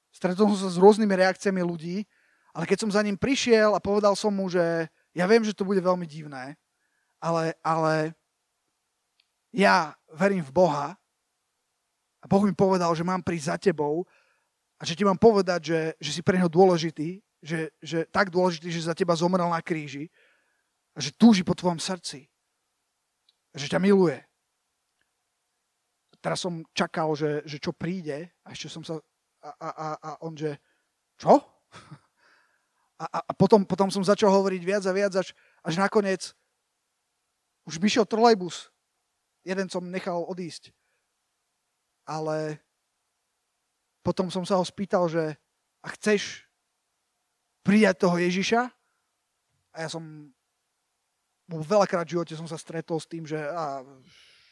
stretol 0.09 0.49
som 0.57 0.65
sa 0.65 0.69
s 0.73 0.81
rôznymi 0.81 1.13
reakciami 1.13 1.61
ľudí, 1.61 2.01
ale 2.49 2.65
keď 2.65 2.81
som 2.81 2.89
za 2.89 3.05
ním 3.05 3.13
prišiel 3.13 3.77
a 3.77 3.83
povedal 3.83 4.17
som 4.17 4.33
mu, 4.33 4.49
že 4.49 4.89
ja 5.13 5.29
viem, 5.29 5.45
že 5.45 5.53
to 5.53 5.61
bude 5.61 5.77
veľmi 5.85 6.09
divné, 6.09 6.57
ale, 7.21 7.53
ale 7.61 8.17
ja 9.53 9.93
verím 10.17 10.41
v 10.41 10.55
Boha 10.55 10.97
a 12.17 12.25
Boh 12.25 12.41
mi 12.41 12.57
povedal, 12.57 12.89
že 12.97 13.05
mám 13.05 13.21
prísť 13.21 13.53
za 13.53 13.57
tebou 13.69 14.01
a 14.79 14.87
že 14.87 14.97
ti 14.97 15.05
mám 15.05 15.21
povedať, 15.21 15.61
že, 15.61 15.81
že 16.01 16.11
si 16.17 16.21
pre 16.25 16.41
neho 16.41 16.49
dôležitý, 16.49 17.21
že, 17.37 17.69
že 17.85 18.09
tak 18.09 18.33
dôležitý, 18.33 18.65
že 18.73 18.89
za 18.89 18.97
teba 18.97 19.13
zomrel 19.13 19.45
na 19.45 19.61
kríži 19.61 20.09
a 20.99 21.01
že 21.01 21.15
túži 21.15 21.47
po 21.47 21.55
tvojom 21.55 21.79
srdci 21.79 22.27
že 23.55 23.71
ťa 23.71 23.79
miluje. 23.81 24.17
Teraz 26.19 26.43
som 26.43 26.67
čakal, 26.75 27.15
že, 27.15 27.41
že 27.47 27.57
čo 27.57 27.71
príde 27.71 28.27
a 28.43 28.51
ešte 28.51 28.67
som 28.67 28.83
sa... 28.83 28.99
A, 29.39 29.49
a, 29.55 29.69
a, 29.71 29.87
a 29.95 30.09
on, 30.27 30.35
že 30.35 30.59
čo? 31.15 31.39
A, 32.99 33.07
a, 33.07 33.19
a 33.23 33.31
potom, 33.31 33.63
potom 33.63 33.87
som 33.87 34.03
začal 34.03 34.27
hovoriť 34.27 34.59
viac 34.59 34.83
a 34.83 34.91
viac, 34.91 35.15
až, 35.15 35.31
až 35.63 35.79
nakoniec 35.79 36.35
už 37.63 37.79
vyšiel 37.79 38.03
trolejbus. 38.03 38.67
Jeden 39.47 39.71
som 39.71 39.87
nechal 39.87 40.19
odísť. 40.27 40.75
Ale 42.03 42.59
potom 44.03 44.27
som 44.27 44.43
sa 44.43 44.59
ho 44.59 44.67
spýtal, 44.67 45.07
že 45.07 45.39
a 45.79 45.87
chceš 45.95 46.43
prijať 47.63 48.03
toho 48.03 48.19
Ježiša? 48.19 48.67
A 49.71 49.77
ja 49.79 49.87
som 49.87 50.35
veľakrát 51.49 52.05
v 52.05 52.13
živote 52.13 52.37
som 52.37 52.45
sa 52.45 52.61
stretol 52.61 53.01
s 53.01 53.09
tým, 53.09 53.25
že 53.25 53.37
a, 53.37 53.81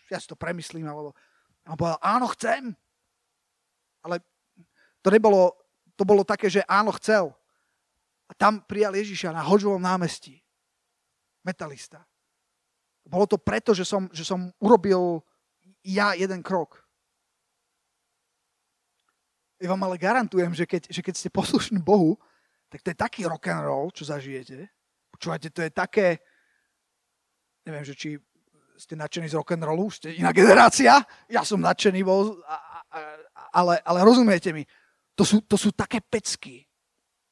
ja 0.09 0.17
si 0.17 0.25
to 0.25 0.33
premyslím, 0.33 0.89
alebo 0.89 1.13
a 1.67 1.75
on 1.75 1.77
povedal, 1.77 1.99
áno, 1.99 2.31
chcem. 2.31 2.71
Ale 3.99 4.23
to 5.03 5.11
nebolo, 5.11 5.51
to 5.99 6.07
bolo 6.07 6.23
také, 6.23 6.47
že 6.47 6.63
áno, 6.63 6.95
chcel. 6.95 7.35
A 8.27 8.33
tam 8.33 8.63
prijal 8.63 8.95
Ježiša 8.95 9.35
na 9.35 9.43
Hožovom 9.43 9.83
námestí. 9.83 10.39
Metalista. 11.43 12.07
Bolo 13.03 13.27
to 13.27 13.35
preto, 13.39 13.75
že 13.75 13.83
som, 13.83 14.07
že 14.15 14.23
som 14.23 14.51
urobil 14.63 15.23
ja 15.83 16.15
jeden 16.15 16.39
krok. 16.39 16.83
Ja 19.59 19.71
vám 19.71 19.87
ale 19.87 19.99
garantujem, 19.99 20.51
že 20.55 20.67
keď, 20.67 20.91
že 20.91 21.01
keď 21.03 21.13
ste 21.15 21.29
poslušní 21.31 21.79
Bohu, 21.83 22.15
tak 22.67 22.83
to 22.83 22.91
je 22.91 22.97
taký 22.99 23.27
rock 23.27 23.47
and 23.47 23.63
roll, 23.63 23.91
čo 23.91 24.07
zažijete. 24.07 24.67
Počúvate, 25.11 25.47
to 25.51 25.63
je 25.63 25.71
také, 25.71 26.19
neviem, 27.67 27.83
že 27.83 27.93
či 27.93 28.09
ste 28.77 28.95
nadšení 28.95 29.27
z 29.27 29.35
rock'n'rollu, 29.35 29.91
ste 29.91 30.15
iná 30.15 30.31
generácia, 30.31 31.01
ja 31.27 31.41
som 31.43 31.59
nadšený 31.59 32.01
bol, 32.05 32.39
ale, 33.51 33.81
ale 33.81 33.99
rozumiete 34.05 34.53
mi, 34.53 34.63
to 35.17 35.25
sú, 35.25 35.41
to 35.43 35.57
sú 35.57 35.73
také 35.73 35.97
pecky, 35.99 36.63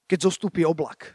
keď 0.10 0.26
zostúpi 0.26 0.66
oblak. 0.66 1.14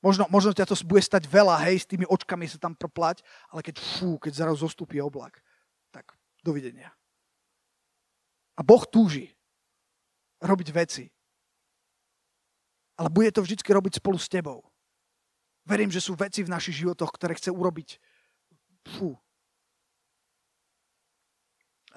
Možno, 0.00 0.24
možno 0.32 0.56
ťa 0.56 0.64
to 0.64 0.76
bude 0.88 1.04
stať 1.04 1.28
veľa, 1.28 1.60
hej, 1.68 1.84
s 1.84 1.86
tými 1.86 2.08
očkami 2.08 2.48
sa 2.48 2.56
tam 2.56 2.72
proplať, 2.72 3.20
ale 3.52 3.60
keď 3.60 3.76
fú, 3.76 4.16
keď 4.16 4.32
zrazu 4.32 4.64
zostúpi 4.64 4.96
oblak, 4.96 5.44
tak 5.92 6.16
dovidenia. 6.40 6.88
A 8.56 8.64
Boh 8.64 8.80
túži 8.88 9.28
robiť 10.40 10.68
veci. 10.72 11.04
Ale 12.96 13.12
bude 13.12 13.28
to 13.32 13.44
vždy 13.44 13.60
robiť 13.60 14.00
spolu 14.00 14.16
s 14.16 14.28
tebou. 14.28 14.64
Verím, 15.64 15.92
že 15.92 16.02
sú 16.02 16.16
veci 16.16 16.42
v 16.42 16.52
našich 16.52 16.82
životoch, 16.82 17.12
ktoré 17.14 17.36
chce 17.36 17.52
urobiť. 17.52 18.00
Fú. 18.96 19.14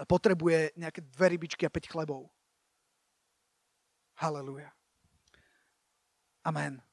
Potrebuje 0.10 0.74
nejaké 0.76 1.06
dve 1.06 1.38
rybičky 1.38 1.64
a 1.66 1.74
päť 1.74 1.90
chlebov. 1.90 2.30
Halelujá. 4.20 4.74
Amen. 6.44 6.84